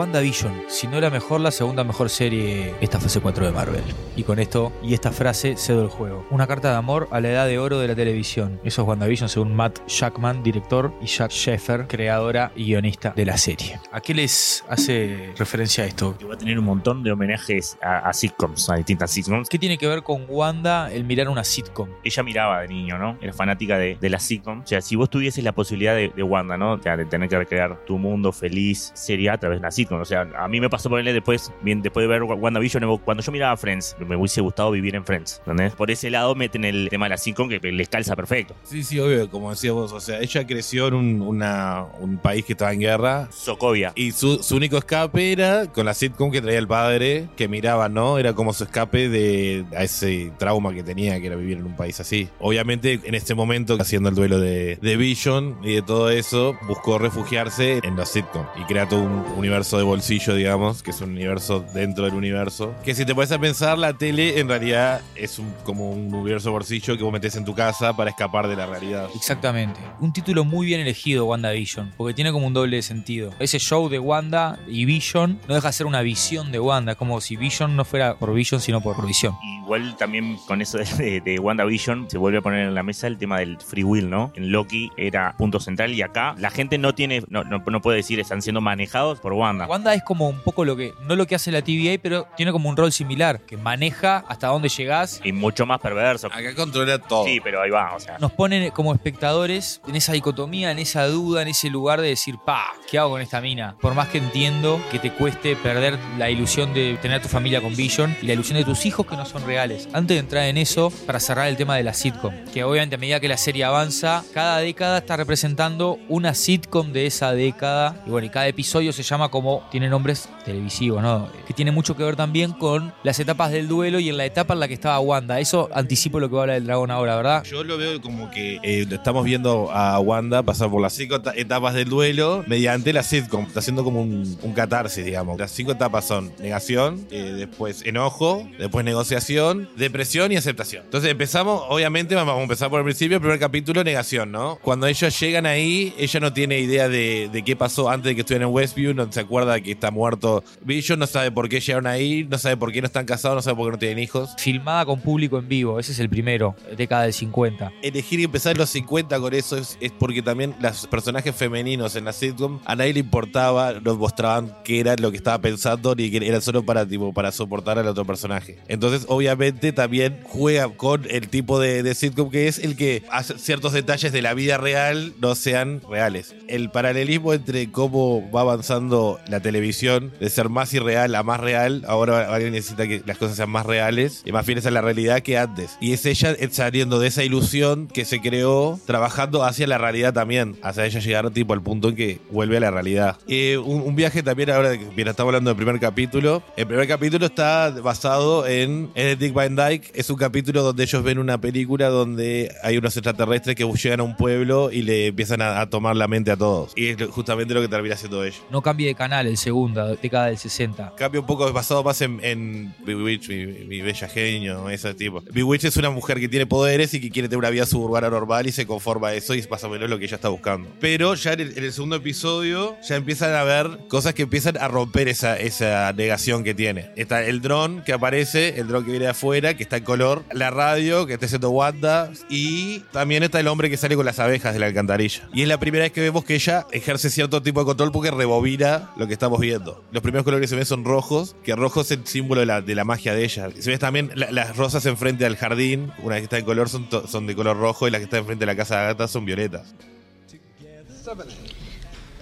WandaVision, 0.00 0.62
si 0.66 0.86
no 0.86 0.98
la 0.98 1.10
mejor, 1.10 1.42
la 1.42 1.50
segunda 1.50 1.84
mejor 1.84 2.08
serie 2.08 2.74
esta 2.80 2.98
fase 2.98 3.20
4 3.20 3.44
de 3.44 3.52
Marvel. 3.52 3.84
Y 4.16 4.22
con 4.22 4.38
esto 4.38 4.72
y 4.82 4.94
esta 4.94 5.12
frase 5.12 5.58
cedo 5.58 5.82
el 5.82 5.90
juego. 5.90 6.24
Una 6.30 6.46
carta 6.46 6.70
de 6.70 6.78
amor 6.78 7.06
a 7.10 7.20
la 7.20 7.28
edad 7.28 7.46
de 7.46 7.58
oro 7.58 7.78
de 7.78 7.86
la 7.86 7.94
televisión. 7.94 8.58
Eso 8.64 8.80
es 8.80 8.88
WandaVision 8.88 9.28
según 9.28 9.54
Matt 9.54 9.86
Jackman, 9.86 10.42
director, 10.42 10.90
y 11.02 11.04
Jack 11.04 11.32
Sheffer, 11.32 11.86
creadora 11.86 12.50
y 12.56 12.64
guionista 12.64 13.12
de 13.14 13.26
la 13.26 13.36
serie. 13.36 13.78
¿A 13.92 14.00
qué 14.00 14.14
les 14.14 14.64
hace 14.70 15.34
referencia 15.36 15.84
esto? 15.84 16.16
Que 16.16 16.24
va 16.24 16.32
a 16.32 16.38
tener 16.38 16.58
un 16.58 16.64
montón 16.64 17.02
de 17.02 17.12
homenajes 17.12 17.76
a, 17.82 17.98
a 17.98 18.14
sitcoms, 18.14 18.70
a 18.70 18.76
distintas 18.76 19.10
sitcoms. 19.10 19.50
¿Qué 19.50 19.58
tiene 19.58 19.76
que 19.76 19.86
ver 19.86 20.02
con 20.02 20.24
Wanda 20.30 20.90
el 20.90 21.04
mirar 21.04 21.28
una 21.28 21.44
sitcom? 21.44 21.90
Ella 22.02 22.22
miraba 22.22 22.62
de 22.62 22.68
niño, 22.68 22.96
¿no? 22.96 23.18
Era 23.20 23.34
fanática 23.34 23.76
de, 23.76 23.98
de 24.00 24.08
la 24.08 24.18
sitcom. 24.18 24.60
O 24.60 24.66
sea, 24.66 24.80
si 24.80 24.96
vos 24.96 25.10
tuvieses 25.10 25.44
la 25.44 25.52
posibilidad 25.52 25.94
de, 25.94 26.08
de 26.08 26.22
Wanda, 26.22 26.56
¿no? 26.56 26.72
O 26.72 26.82
sea, 26.82 26.96
de 26.96 27.04
tener 27.04 27.28
que 27.28 27.36
recrear 27.36 27.84
tu 27.84 27.98
mundo 27.98 28.32
feliz, 28.32 28.92
sería 28.94 29.34
a 29.34 29.38
través 29.38 29.56
de 29.56 29.60
una 29.60 29.70
sitcom. 29.70 29.89
O 29.98 30.04
sea, 30.04 30.28
a 30.38 30.48
mí 30.48 30.60
me 30.60 30.68
pasó 30.70 30.88
ponerle 30.88 31.12
después, 31.12 31.52
bien, 31.62 31.82
después 31.82 32.04
de 32.04 32.08
ver 32.08 32.22
WandaVision, 32.22 32.98
cuando 32.98 33.22
yo 33.22 33.32
miraba 33.32 33.56
Friends, 33.56 33.96
me 34.06 34.16
hubiese 34.16 34.40
gustado 34.40 34.70
vivir 34.70 34.94
en 34.94 35.04
Friends. 35.04 35.38
¿entendés? 35.40 35.74
Por 35.74 35.90
ese 35.90 36.10
lado 36.10 36.34
meten 36.34 36.64
el 36.64 36.88
tema 36.90 37.06
de 37.06 37.10
la 37.10 37.16
sitcom 37.16 37.48
que 37.48 37.58
les 37.60 37.88
calza 37.88 38.16
perfecto. 38.16 38.54
Sí, 38.64 38.82
sí, 38.82 38.98
obvio, 38.98 39.28
como 39.30 39.50
decías 39.50 39.74
vos. 39.74 39.92
O 39.92 40.00
sea, 40.00 40.20
ella 40.20 40.46
creció 40.46 40.88
en 40.88 40.94
un, 40.94 41.20
una- 41.22 41.84
un 42.00 42.18
país 42.18 42.44
que 42.44 42.52
estaba 42.52 42.72
en 42.72 42.80
guerra. 42.80 43.28
Sokovia. 43.30 43.92
Y 43.94 44.12
su, 44.12 44.42
su 44.42 44.56
único 44.56 44.76
escape 44.78 45.32
era 45.32 45.66
con 45.66 45.86
la 45.86 45.94
sitcom 45.94 46.30
que 46.30 46.40
traía 46.40 46.58
el 46.58 46.68
padre, 46.68 47.28
que 47.36 47.48
miraba, 47.48 47.88
¿no? 47.88 48.18
Era 48.18 48.32
como 48.34 48.52
su 48.52 48.64
escape 48.64 49.08
de 49.08 49.64
a 49.76 49.82
ese 49.82 50.32
trauma 50.38 50.72
que 50.74 50.82
tenía, 50.82 51.20
que 51.20 51.26
era 51.26 51.36
vivir 51.36 51.58
en 51.58 51.64
un 51.66 51.76
país 51.76 51.98
así. 52.00 52.28
Obviamente, 52.38 53.00
en 53.04 53.14
este 53.14 53.34
momento, 53.34 53.76
haciendo 53.80 54.08
el 54.08 54.14
duelo 54.14 54.38
de, 54.40 54.76
de 54.80 54.96
Vision 54.96 55.58
y 55.62 55.74
de 55.74 55.82
todo 55.82 56.10
eso, 56.10 56.56
buscó 56.66 56.98
refugiarse 56.98 57.80
en 57.82 57.96
la 57.96 58.06
sitcom 58.06 58.44
y 58.60 58.64
crea 58.64 58.88
todo 58.88 59.00
un 59.02 59.24
universo 59.36 59.69
de 59.76 59.82
bolsillo, 59.82 60.34
digamos, 60.34 60.82
que 60.82 60.90
es 60.90 61.00
un 61.00 61.10
universo 61.10 61.64
dentro 61.74 62.04
del 62.04 62.14
universo. 62.14 62.74
Que 62.84 62.94
si 62.94 63.04
te 63.04 63.14
puedes 63.14 63.32
a 63.32 63.38
pensar, 63.38 63.78
la 63.78 63.92
tele 63.94 64.38
en 64.40 64.48
realidad 64.48 65.00
es 65.14 65.38
un, 65.38 65.52
como 65.64 65.90
un 65.90 66.12
universo 66.14 66.48
de 66.48 66.52
bolsillo 66.52 66.96
que 66.96 67.02
vos 67.02 67.12
metés 67.12 67.36
en 67.36 67.44
tu 67.44 67.54
casa 67.54 67.96
para 67.96 68.10
escapar 68.10 68.48
de 68.48 68.56
la 68.56 68.66
realidad. 68.66 69.08
Exactamente. 69.14 69.80
Un 70.00 70.12
título 70.12 70.44
muy 70.44 70.66
bien 70.66 70.80
elegido, 70.80 71.26
WandaVision, 71.26 71.92
porque 71.96 72.14
tiene 72.14 72.32
como 72.32 72.46
un 72.46 72.54
doble 72.54 72.82
sentido. 72.82 73.32
Ese 73.38 73.58
show 73.58 73.88
de 73.88 73.98
Wanda 73.98 74.58
y 74.66 74.84
Vision 74.84 75.38
no 75.48 75.54
deja 75.54 75.68
de 75.68 75.72
ser 75.72 75.86
una 75.86 76.02
visión 76.02 76.52
de 76.52 76.60
Wanda, 76.60 76.94
como 76.94 77.20
si 77.20 77.36
Vision 77.36 77.76
no 77.76 77.84
fuera 77.84 78.16
por 78.16 78.32
Vision, 78.34 78.60
sino 78.60 78.80
por 78.80 79.06
visión. 79.06 79.34
Igual 79.64 79.96
también 79.96 80.36
con 80.46 80.62
eso 80.62 80.78
de, 80.78 80.84
de, 80.84 81.20
de 81.20 81.38
WandaVision 81.38 82.10
se 82.10 82.18
vuelve 82.18 82.38
a 82.38 82.42
poner 82.42 82.66
en 82.66 82.74
la 82.74 82.82
mesa 82.82 83.06
el 83.06 83.18
tema 83.18 83.38
del 83.38 83.58
free 83.60 83.84
will, 83.84 84.10
¿no? 84.10 84.32
En 84.34 84.52
Loki 84.52 84.90
era 84.96 85.34
punto 85.36 85.60
central 85.60 85.92
y 85.92 86.02
acá 86.02 86.34
la 86.38 86.50
gente 86.50 86.78
no 86.78 86.94
tiene, 86.94 87.22
no, 87.28 87.44
no, 87.44 87.58
no 87.58 87.80
puede 87.80 87.98
decir 87.98 88.20
están 88.20 88.42
siendo 88.42 88.60
manejados 88.60 89.20
por 89.20 89.32
Wanda. 89.32 89.59
Wanda 89.66 89.94
es 89.94 90.02
como 90.02 90.28
un 90.28 90.40
poco 90.40 90.64
lo 90.64 90.76
que, 90.76 90.94
no 91.02 91.16
lo 91.16 91.26
que 91.26 91.34
hace 91.34 91.50
la 91.52 91.62
TVA, 91.62 91.98
pero 92.02 92.26
tiene 92.36 92.52
como 92.52 92.68
un 92.68 92.76
rol 92.76 92.92
similar, 92.92 93.40
que 93.40 93.56
maneja 93.56 94.24
hasta 94.28 94.48
dónde 94.48 94.68
llegás. 94.68 95.20
Y 95.24 95.32
mucho 95.32 95.66
más 95.66 95.80
perverso. 95.80 96.28
Acá 96.28 96.54
controla 96.54 96.98
todo. 96.98 97.24
Sí, 97.24 97.40
pero 97.42 97.62
ahí 97.62 97.70
va, 97.70 97.94
o 97.94 98.00
sea. 98.00 98.18
Nos 98.18 98.32
ponen 98.32 98.70
como 98.70 98.92
espectadores 98.92 99.80
en 99.86 99.96
esa 99.96 100.12
dicotomía, 100.12 100.70
en 100.70 100.78
esa 100.78 101.06
duda, 101.06 101.42
en 101.42 101.48
ese 101.48 101.70
lugar 101.70 102.00
de 102.00 102.08
decir, 102.08 102.36
pa, 102.44 102.72
¿qué 102.90 102.98
hago 102.98 103.10
con 103.10 103.20
esta 103.20 103.40
mina? 103.40 103.76
Por 103.80 103.94
más 103.94 104.08
que 104.08 104.18
entiendo 104.18 104.80
que 104.90 104.98
te 104.98 105.12
cueste 105.12 105.56
perder 105.56 105.98
la 106.18 106.30
ilusión 106.30 106.74
de 106.74 106.98
tener 107.00 107.22
tu 107.22 107.28
familia 107.28 107.60
con 107.60 107.74
Vision 107.76 108.16
y 108.22 108.26
la 108.26 108.34
ilusión 108.34 108.58
de 108.58 108.64
tus 108.64 108.86
hijos 108.86 109.06
que 109.06 109.16
no 109.16 109.26
son 109.26 109.44
reales. 109.46 109.88
Antes 109.92 110.16
de 110.16 110.20
entrar 110.20 110.44
en 110.44 110.58
eso, 110.58 110.92
para 111.06 111.20
cerrar 111.20 111.48
el 111.48 111.56
tema 111.56 111.76
de 111.76 111.82
la 111.82 111.94
sitcom, 111.94 112.34
que 112.52 112.64
obviamente 112.64 112.96
a 112.96 112.98
medida 112.98 113.20
que 113.20 113.28
la 113.28 113.36
serie 113.36 113.64
avanza, 113.64 114.24
cada 114.32 114.58
década 114.58 114.98
está 114.98 115.16
representando 115.16 115.98
una 116.08 116.34
sitcom 116.34 116.92
de 116.92 117.06
esa 117.06 117.32
década. 117.32 117.96
Y 118.06 118.10
bueno, 118.10 118.26
y 118.26 118.30
cada 118.30 118.48
episodio 118.48 118.92
se 118.92 119.02
llama 119.02 119.30
como, 119.30 119.49
tiene 119.70 119.88
nombres 119.88 120.28
televisivos, 120.44 121.02
¿no? 121.02 121.28
Que 121.46 121.52
tiene 121.54 121.70
mucho 121.70 121.96
que 121.96 122.02
ver 122.04 122.16
también 122.16 122.52
con 122.52 122.92
las 123.02 123.18
etapas 123.20 123.50
del 123.52 123.68
duelo 123.68 123.98
y 124.00 124.08
en 124.08 124.16
la 124.16 124.24
etapa 124.24 124.54
en 124.54 124.60
la 124.60 124.68
que 124.68 124.74
estaba 124.74 124.98
Wanda. 125.00 125.40
Eso 125.40 125.68
anticipo 125.74 126.18
lo 126.20 126.28
que 126.28 126.34
va 126.34 126.40
a 126.40 126.44
hablar 126.44 126.56
el 126.56 126.64
dragón 126.66 126.90
ahora, 126.90 127.16
¿verdad? 127.16 127.44
Yo 127.44 127.62
lo 127.64 127.76
veo 127.78 128.00
como 128.00 128.30
que 128.30 128.58
eh, 128.62 128.86
estamos 128.90 129.24
viendo 129.24 129.70
a 129.72 129.98
Wanda 130.00 130.42
pasar 130.42 130.70
por 130.70 130.80
las 130.80 130.92
cinco 130.92 131.16
eta- 131.16 131.32
etapas 131.36 131.74
del 131.74 131.88
duelo 131.88 132.44
mediante 132.46 132.92
la 132.92 133.02
sitcom. 133.02 133.44
Está 133.46 133.60
haciendo 133.60 133.84
como 133.84 134.00
un, 134.02 134.38
un 134.42 134.52
catarsis, 134.52 135.04
digamos. 135.04 135.38
Las 135.38 135.50
cinco 135.50 135.72
etapas 135.72 136.04
son 136.06 136.32
negación, 136.38 137.06
eh, 137.10 137.32
después 137.36 137.82
enojo, 137.84 138.48
después 138.58 138.84
negociación, 138.84 139.68
depresión 139.76 140.32
y 140.32 140.36
aceptación. 140.36 140.84
Entonces 140.84 141.10
empezamos, 141.10 141.62
obviamente, 141.68 142.14
vamos 142.14 142.36
a 142.36 142.42
empezar 142.42 142.70
por 142.70 142.80
el 142.80 142.84
principio. 142.84 143.16
El 143.16 143.20
primer 143.20 143.38
capítulo, 143.38 143.82
negación, 143.84 144.30
¿no? 144.32 144.58
Cuando 144.62 144.86
ellos 144.86 145.18
llegan 145.20 145.46
ahí, 145.46 145.94
ella 145.98 146.20
no 146.20 146.32
tiene 146.32 146.58
idea 146.60 146.88
de, 146.88 147.28
de 147.32 147.42
qué 147.42 147.56
pasó 147.56 147.88
antes 147.90 148.10
de 148.10 148.14
que 148.14 148.20
estuvieran 148.22 148.48
en 148.48 148.54
Westview, 148.54 148.94
no 148.94 149.10
se 149.10 149.20
acuerda 149.20 149.39
que 149.62 149.72
está 149.72 149.90
muerto 149.90 150.44
Vision, 150.62 150.98
no 150.98 151.06
sabe 151.06 151.30
por 151.30 151.48
qué 151.48 151.60
llegaron 151.60 151.86
ahí, 151.86 152.26
no 152.28 152.38
sabe 152.38 152.56
por 152.56 152.72
qué 152.72 152.80
no 152.80 152.86
están 152.86 153.06
casados, 153.06 153.36
no 153.36 153.42
sabe 153.42 153.56
por 153.56 153.66
qué 153.66 153.72
no 153.72 153.78
tienen 153.78 153.98
hijos. 153.98 154.30
Filmada 154.38 154.84
con 154.84 155.00
público 155.00 155.38
en 155.38 155.48
vivo, 155.48 155.78
ese 155.78 155.92
es 155.92 155.98
el 155.98 156.08
primero, 156.08 156.54
década 156.76 157.02
del 157.02 157.12
50. 157.12 157.72
elegir 157.82 158.20
y 158.20 158.24
empezar 158.24 158.52
en 158.52 158.58
los 158.58 158.70
50 158.70 159.18
con 159.18 159.34
eso 159.34 159.56
es, 159.56 159.78
es 159.80 159.92
porque 159.92 160.22
también 160.22 160.54
los 160.60 160.86
personajes 160.86 161.34
femeninos 161.34 161.96
en 161.96 162.04
la 162.04 162.12
sitcom 162.12 162.60
a 162.64 162.76
nadie 162.76 162.94
le 162.94 163.00
importaba, 163.00 163.74
nos 163.80 163.98
mostraban 163.98 164.54
qué 164.64 164.80
era 164.80 164.96
lo 164.96 165.10
que 165.10 165.16
estaba 165.16 165.40
pensando 165.40 165.94
ni 165.94 166.10
que 166.10 166.26
era 166.26 166.40
solo 166.40 166.62
para 166.62 166.86
tipo 166.86 167.12
para 167.12 167.32
soportar 167.32 167.78
al 167.78 167.86
otro 167.86 168.04
personaje. 168.04 168.58
Entonces, 168.68 169.06
obviamente, 169.08 169.72
también 169.72 170.20
juega 170.24 170.68
con 170.68 171.06
el 171.10 171.28
tipo 171.28 171.58
de, 171.58 171.82
de 171.82 171.94
sitcom 171.94 172.30
que 172.30 172.48
es 172.48 172.58
el 172.58 172.76
que 172.76 173.02
hace 173.10 173.38
ciertos 173.38 173.72
detalles 173.72 174.12
de 174.12 174.22
la 174.22 174.34
vida 174.34 174.58
real 174.58 175.14
no 175.20 175.34
sean 175.34 175.80
reales. 175.88 176.34
El 176.48 176.70
paralelismo 176.70 177.32
entre 177.32 177.70
cómo 177.70 178.30
va 178.30 178.42
avanzando 178.42 179.18
la 179.30 179.40
televisión 179.40 180.12
de 180.20 180.28
ser 180.28 180.48
más 180.48 180.74
irreal 180.74 181.14
a 181.14 181.22
más 181.22 181.40
real, 181.40 181.84
ahora 181.86 182.34
alguien 182.34 182.52
necesita 182.52 182.86
que 182.86 183.02
las 183.06 183.16
cosas 183.16 183.36
sean 183.36 183.50
más 183.50 183.64
reales 183.64 184.22
y 184.24 184.32
más 184.32 184.44
fieles 184.44 184.66
a 184.66 184.70
la 184.70 184.80
realidad 184.80 185.20
que 185.20 185.38
antes. 185.38 185.76
Y 185.80 185.92
es 185.92 186.04
ella 186.06 186.36
saliendo 186.50 186.98
de 186.98 187.08
esa 187.08 187.24
ilusión 187.24 187.88
que 187.88 188.04
se 188.04 188.20
creó, 188.20 188.78
trabajando 188.86 189.44
hacia 189.44 189.66
la 189.66 189.78
realidad 189.78 190.12
también, 190.12 190.56
hacia 190.62 190.84
ella 190.86 191.00
llegar 191.00 191.30
tipo 191.30 191.52
al 191.52 191.62
punto 191.62 191.90
en 191.90 191.96
que 191.96 192.20
vuelve 192.30 192.56
a 192.56 192.60
la 192.60 192.70
realidad. 192.70 193.18
Eh, 193.28 193.58
un, 193.58 193.94
viaje 193.94 194.22
también, 194.22 194.50
ahora 194.50 194.70
bien, 194.70 195.08
estamos 195.08 195.28
hablando 195.28 195.50
del 195.50 195.56
primer 195.56 195.78
capítulo, 195.78 196.42
el 196.56 196.66
primer 196.66 196.88
capítulo 196.88 197.26
está 197.26 197.70
basado 197.70 198.46
en, 198.46 198.90
Dick 198.94 199.32
Van 199.32 199.54
Dyke, 199.54 199.90
es 199.94 200.08
un 200.10 200.16
capítulo 200.16 200.62
donde 200.62 200.84
ellos 200.84 201.02
ven 201.02 201.18
una 201.18 201.40
película 201.40 201.88
donde 201.88 202.54
hay 202.62 202.78
unos 202.78 202.96
extraterrestres 202.96 203.56
que 203.56 203.70
llegan 203.80 204.00
a 204.00 204.02
un 204.02 204.16
pueblo 204.16 204.70
y 204.72 204.82
le 204.82 205.08
empiezan 205.08 205.42
a, 205.42 205.60
a 205.60 205.68
tomar 205.68 205.96
la 205.96 206.08
mente 206.08 206.30
a 206.30 206.36
todos. 206.36 206.72
Y 206.76 206.88
es 206.88 206.96
justamente 207.10 207.54
lo 207.54 207.60
que 207.60 207.68
termina 207.68 207.94
haciendo 207.94 208.24
ella. 208.24 208.38
No 208.50 208.62
cambie 208.62 208.88
de 208.88 208.94
canal, 208.94 209.19
el 209.26 209.36
segundo, 209.36 209.96
década 209.96 210.26
del 210.26 210.38
60. 210.38 210.94
Cambia 210.96 211.20
un 211.20 211.26
poco 211.26 211.50
basado 211.52 211.82
más 211.82 212.00
en, 212.00 212.20
en 212.22 212.74
Bewitch, 212.84 213.28
mi, 213.28 213.46
mi 213.64 213.80
bella 213.80 214.08
genio, 214.08 214.68
ese 214.70 214.94
tipo. 214.94 215.22
Bewitch 215.32 215.64
es 215.64 215.76
una 215.76 215.90
mujer 215.90 216.20
que 216.20 216.28
tiene 216.28 216.46
poderes 216.46 216.94
y 216.94 217.00
que 217.00 217.10
quiere 217.10 217.28
tener 217.28 217.38
una 217.38 217.50
vida 217.50 217.66
suburbana 217.66 218.10
normal 218.10 218.46
y 218.46 218.52
se 218.52 218.66
conforma 218.66 219.08
a 219.08 219.14
eso 219.14 219.34
y 219.34 219.38
es 219.38 219.50
más 219.50 219.62
o 219.64 219.68
menos 219.68 219.88
lo 219.88 219.98
que 219.98 220.04
ella 220.04 220.16
está 220.16 220.28
buscando. 220.28 220.68
Pero 220.80 221.14
ya 221.14 221.32
en 221.32 221.40
el, 221.40 221.58
en 221.58 221.64
el 221.64 221.72
segundo 221.72 221.96
episodio 221.96 222.76
ya 222.86 222.96
empiezan 222.96 223.34
a 223.34 223.44
ver 223.44 223.78
cosas 223.88 224.14
que 224.14 224.22
empiezan 224.22 224.56
a 224.56 224.68
romper 224.68 225.08
esa, 225.08 225.38
esa 225.38 225.92
negación 225.92 226.44
que 226.44 226.54
tiene. 226.54 226.90
Está 226.96 227.22
el 227.24 227.40
dron 227.40 227.82
que 227.84 227.92
aparece, 227.92 228.60
el 228.60 228.68
dron 228.68 228.84
que 228.84 228.90
viene 228.90 229.06
de 229.06 229.10
afuera, 229.10 229.54
que 229.54 229.62
está 229.62 229.78
en 229.78 229.84
color, 229.84 230.24
la 230.32 230.50
radio 230.50 231.06
que 231.06 231.14
está 231.14 231.26
haciendo 231.26 231.50
Wanda 231.50 232.10
y 232.28 232.80
también 232.92 233.22
está 233.22 233.40
el 233.40 233.48
hombre 233.48 233.70
que 233.70 233.76
sale 233.76 233.96
con 233.96 234.06
las 234.06 234.18
abejas 234.18 234.52
de 234.52 234.60
la 234.60 234.66
alcantarilla. 234.66 235.28
Y 235.32 235.42
es 235.42 235.48
la 235.48 235.58
primera 235.58 235.84
vez 235.84 235.92
que 235.92 236.00
vemos 236.00 236.24
que 236.24 236.34
ella 236.34 236.66
ejerce 236.72 237.10
cierto 237.10 237.42
tipo 237.42 237.60
de 237.60 237.66
control 237.66 237.92
porque 237.92 238.10
rebobina 238.10 238.90
lo 238.96 239.06
que 239.06 239.09
estamos 239.14 239.38
viendo. 239.40 239.84
Los 239.92 240.02
primeros 240.02 240.24
colores 240.24 240.44
que 240.44 240.48
se 240.48 240.56
ven 240.56 240.66
son 240.66 240.84
rojos, 240.84 241.36
que 241.44 241.54
rojo 241.56 241.80
es 241.82 241.90
el 241.90 242.06
símbolo 242.06 242.40
de 242.40 242.46
la, 242.46 242.60
de 242.62 242.74
la 242.74 242.84
magia 242.84 243.14
de 243.14 243.24
ella. 243.24 243.48
Se 243.58 243.70
ve 243.70 243.78
también 243.78 244.10
la- 244.14 244.30
las 244.30 244.56
rosas 244.56 244.84
enfrente 244.86 245.24
al 245.26 245.36
jardín, 245.36 245.92
una 245.98 246.14
vez 246.16 246.20
que 246.22 246.24
está 246.24 246.38
en 246.38 246.44
color 246.44 246.68
son, 246.68 246.88
son 247.08 247.26
de 247.26 247.34
color 247.34 247.56
rojo 247.58 247.86
y 247.88 247.90
las 247.90 247.98
que 248.00 248.04
están 248.04 248.20
enfrente 248.20 248.42
de 248.42 248.46
la 248.46 248.56
casa 248.56 248.76
de 248.76 248.80
Agatha 248.82 249.08
son 249.08 249.24
violetas. 249.24 249.74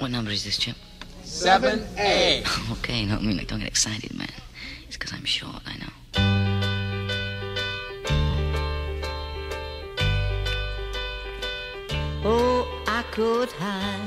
What 0.00 0.10
number 0.10 0.32
is 0.32 0.44
this, 0.44 0.58
Chip? 0.58 0.76
7A. 1.24 2.42
Okay, 2.78 3.04
no, 3.04 3.16
I 3.16 3.20
mean, 3.20 3.36
like, 3.36 3.48
don't 3.48 3.58
get 3.60 3.68
excited, 3.68 4.14
man. 4.14 4.28
It's 4.86 4.96
because 4.96 5.12
I'm 5.14 5.24
short, 5.26 5.62
I 5.66 5.76
know. 5.78 6.98
Oh, 12.24 12.24
I 12.24 12.24
could 12.24 12.46
hide. 12.50 12.57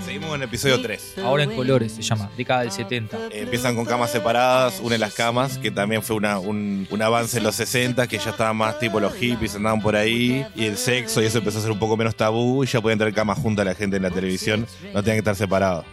Seguimos 0.05 0.29
con 0.29 0.41
el 0.41 0.47
episodio 0.47 0.81
3. 0.81 1.15
Ahora 1.23 1.43
en 1.43 1.51
colores 1.55 1.91
se 1.93 2.01
llama, 2.01 2.29
década 2.37 2.61
del 2.61 2.71
70. 2.71 3.17
Eh, 3.17 3.41
empiezan 3.41 3.75
con 3.75 3.85
camas 3.85 4.09
separadas, 4.11 4.79
unen 4.81 4.99
las 5.01 5.13
camas, 5.13 5.57
que 5.57 5.69
también 5.69 6.01
fue 6.01 6.15
una- 6.15 6.39
un, 6.39 6.87
un 6.89 7.01
avance 7.01 7.37
en 7.37 7.43
los 7.43 7.55
60, 7.55 8.07
que 8.07 8.17
ya 8.17 8.29
estaban 8.31 8.55
más 8.55 8.79
tipo 8.79 8.99
los 8.99 9.13
hippies, 9.13 9.55
andaban 9.55 9.81
por 9.81 9.95
ahí, 9.95 10.45
y 10.55 10.65
el 10.65 10.77
sexo, 10.77 11.21
y 11.21 11.25
eso 11.25 11.39
empezó 11.39 11.59
a 11.59 11.61
ser 11.61 11.71
un 11.71 11.79
poco 11.79 11.97
menos 11.97 12.15
tabú, 12.15 12.63
y 12.63 12.67
ya 12.67 12.79
podían 12.81 12.99
tener 12.99 13.13
camas 13.13 13.37
juntas 13.37 13.65
la 13.65 13.75
gente 13.75 13.97
en 13.97 14.03
la 14.03 14.11
televisión, 14.11 14.65
no 14.93 15.01
tenían 15.03 15.15
que 15.17 15.19
estar 15.19 15.35
separados. 15.35 15.85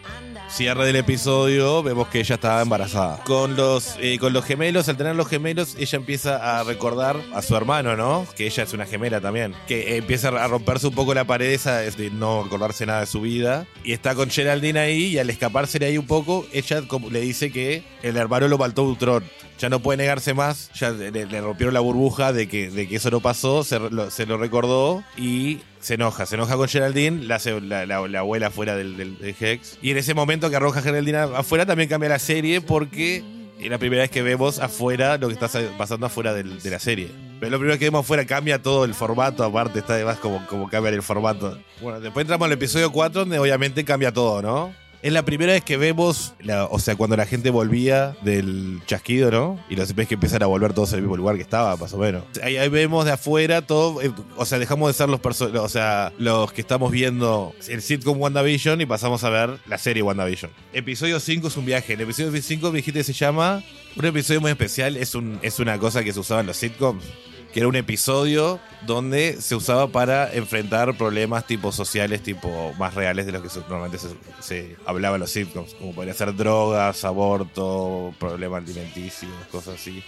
Cierre 0.49 0.87
del 0.87 0.97
episodio, 0.97 1.83
vemos 1.83 2.09
que 2.09 2.21
ella 2.21 2.35
estaba 2.35 2.63
embarazada. 2.63 3.23
Con 3.25 3.57
los, 3.57 3.97
eh, 4.01 4.19
con 4.19 4.33
los 4.33 4.45
gemelos, 4.45 4.89
al 4.89 4.97
tener 4.97 5.15
los 5.15 5.29
gemelos, 5.29 5.77
ella 5.79 5.97
empieza 5.97 6.59
a 6.59 6.65
recordar 6.65 7.17
a 7.35 7.43
su 7.43 7.57
hermano, 7.57 7.97
¿no? 7.97 8.27
Que 8.37 8.47
ella 8.47 8.63
es 8.63 8.73
una 8.73 8.87
gemela 8.87 9.21
también. 9.21 9.55
Que 9.67 9.97
empieza 9.97 10.29
a 10.29 10.49
romperse 10.49 10.87
un 10.87 10.95
poco 10.95 11.15
la 11.15 11.25
pared 11.25 11.51
esa 11.51 11.79
de 11.79 12.11
no 12.11 12.41
acordarse 12.41 12.87
nada 12.87 13.01
de 13.01 13.07
su 13.07 13.21
vida. 13.21 13.67
Y 13.85 13.93
está 13.93 14.15
con 14.15 14.31
Geraldine 14.31 14.81
ahí, 14.81 15.05
y 15.07 15.19
al 15.19 15.31
escaparse 15.31 15.79
de 15.79 15.87
ahí 15.87 15.99
un 15.99 16.07
poco, 16.07 16.47
ella 16.53 16.83
le 17.11 17.21
dice 17.21 17.51
que 17.53 17.83
el 18.03 18.17
hermano 18.17 18.49
lo 18.49 18.59
faltó 18.59 18.85
Ultron. 18.85 19.25
Ya 19.59 19.69
no 19.69 19.81
puede 19.81 19.97
negarse 19.99 20.35
más, 20.35 20.71
ya 20.75 20.91
le, 20.91 21.11
rompieron 21.41 21.75
la 21.75 21.81
burbuja 21.81 22.33
de 22.33 22.47
que, 22.49 22.71
de 22.71 22.87
que 22.89 22.97
eso 22.97 23.11
no 23.11 23.19
pasó, 23.21 23.65
se, 23.65 23.79
lo, 23.81 24.37
recordó 24.39 25.03
y 25.17 25.59
se 25.81 25.95
enoja, 25.95 26.27
se 26.27 26.37
enoja 26.37 26.57
con 26.57 26.69
Geraldine, 26.69 27.25
la, 27.25 27.37
hace 27.37 27.61
la, 27.61 27.85
la- 27.85 28.07
la 28.07 28.19
abuela 28.21 28.47
afuera 28.49 28.77
del, 28.77 29.17
Hex. 29.41 29.79
Y 29.83 29.91
en 29.91 29.97
ese 29.97 30.15
momento 30.15 30.49
que 30.49 30.57
arroja 30.57 30.79
a 30.79 30.83
Geraldine 30.83 31.19
afuera 31.19 31.67
también 31.67 31.89
cambia 31.89 32.09
la 32.09 32.19
serie 32.21 32.61
porque 32.61 33.25
es 33.61 33.69
la 33.69 33.79
primera 33.79 34.03
vez 34.03 34.11
que 34.13 34.23
vemos 34.23 34.61
afuera 34.61 35.19
lo 35.19 35.27
que 35.27 35.35
está 35.35 35.49
sa- 35.49 35.63
pasando 35.77 36.07
afuera 36.07 36.33
de 36.35 36.45
la 36.71 36.79
serie. 36.79 37.11
Pero 37.41 37.51
lo 37.51 37.59
primero 37.59 37.79
que 37.81 37.87
vemos 37.87 38.01
afuera 38.05 38.25
cambia 38.27 38.63
todo 38.63 38.85
el 38.85 38.95
formato, 38.95 39.43
aparte 39.43 39.81
está 39.81 39.95
además 39.95 40.19
como, 40.19 40.47
como 40.47 40.69
cambia 40.69 40.91
el 40.93 41.03
formato. 41.03 41.59
Bueno, 41.81 41.99
después 42.01 42.23
entramos 42.23 42.47
al 42.47 42.53
episodio 42.53 42.93
4 42.93 43.23
donde 43.23 43.39
obviamente 43.41 43.85
cambia 43.85 44.13
todo, 44.13 44.41
¿no? 44.41 44.73
Es 45.01 45.13
la 45.13 45.25
primera 45.25 45.53
vez 45.53 45.63
que 45.63 45.77
vemos, 45.77 46.35
o 46.71 46.79
sea, 46.81 46.97
cuando 46.97 47.17
la 47.17 47.25
gente 47.25 47.51
volvía 47.51 48.17
del 48.23 48.81
chasquido, 48.87 49.31
¿no? 49.31 49.65
Y 49.71 49.77
los 49.77 49.95
ves 49.95 50.09
que 50.09 50.15
empiezan 50.15 50.43
a 50.43 50.47
volver 50.47 50.73
todos 50.73 50.93
al 50.93 51.03
mismo 51.03 51.17
lugar 51.17 51.37
que 51.37 51.43
estaba, 51.43 51.77
más 51.77 51.93
o 51.93 51.99
menos. 51.99 52.25
Ahí, 52.43 52.69
vemos 52.69 53.05
de 53.05 53.13
afuera 53.13 53.63
todo, 53.63 54.03
eh, 54.03 54.11
o 54.37 54.45
sea, 54.45 54.59
dejamos 54.59 54.89
de 54.89 54.95
ser 54.95 55.09
los 55.09 55.21
o 55.41 55.69
sea, 55.69 56.13
los 56.19 56.53
que 56.53 56.61
estamos 56.61 56.91
viendo 56.91 57.55
el 57.69 57.81
sitcom 57.81 58.21
WandaVision 58.21 58.81
y 58.81 58.87
pasamos 58.87 59.23
a 59.23 59.31
ver 59.31 59.59
la 59.67 59.79
serie 59.79 60.03
WandaVision. 60.03 60.51
Episodio 60.73 61.21
5 61.21 61.47
es 61.47 61.57
un 61.57 61.65
viaje. 61.65 61.93
El 61.93 62.01
episodio 62.01 62.33
5 62.41 62.73
me 62.73 62.79
dijiste 62.79 63.05
se 63.05 63.13
llama 63.13 63.63
un 63.95 64.05
episodio 64.05 64.41
muy 64.41 64.51
especial, 64.51 64.97
es 64.97 65.13
es 65.43 65.61
una 65.61 65.79
cosa 65.79 66.03
que 66.03 66.13
se 66.13 66.19
usaba 66.19 66.41
en 66.41 66.49
los 66.49 66.57
sitcoms 66.57 67.05
que 67.53 67.61
era 67.61 67.69
un 67.69 67.77
episodio 67.77 68.61
donde 68.87 69.41
se 69.41 69.55
usaba 69.55 69.89
para 69.89 70.33
enfrentar 70.33 70.97
problemas 70.97 71.47
tipo 71.47 71.73
sociales, 71.73 72.23
tipo 72.23 72.73
más 72.79 72.95
reales 72.95 73.27
de 73.27 73.33
los 73.33 73.43
que 73.43 73.61
normalmente 73.61 73.99
se, 73.99 74.09
se 74.41 74.77
hablaba 74.87 75.17
en 75.17 75.21
los 75.21 75.31
sitcoms, 75.31 75.75
como 75.75 75.95
podría 75.95 76.15
ser 76.15 76.35
drogas, 76.35 77.05
aborto, 77.05 78.15
problemas 78.19 78.63
alimenticios, 78.63 79.33
cosas 79.51 79.75
así. 79.75 80.03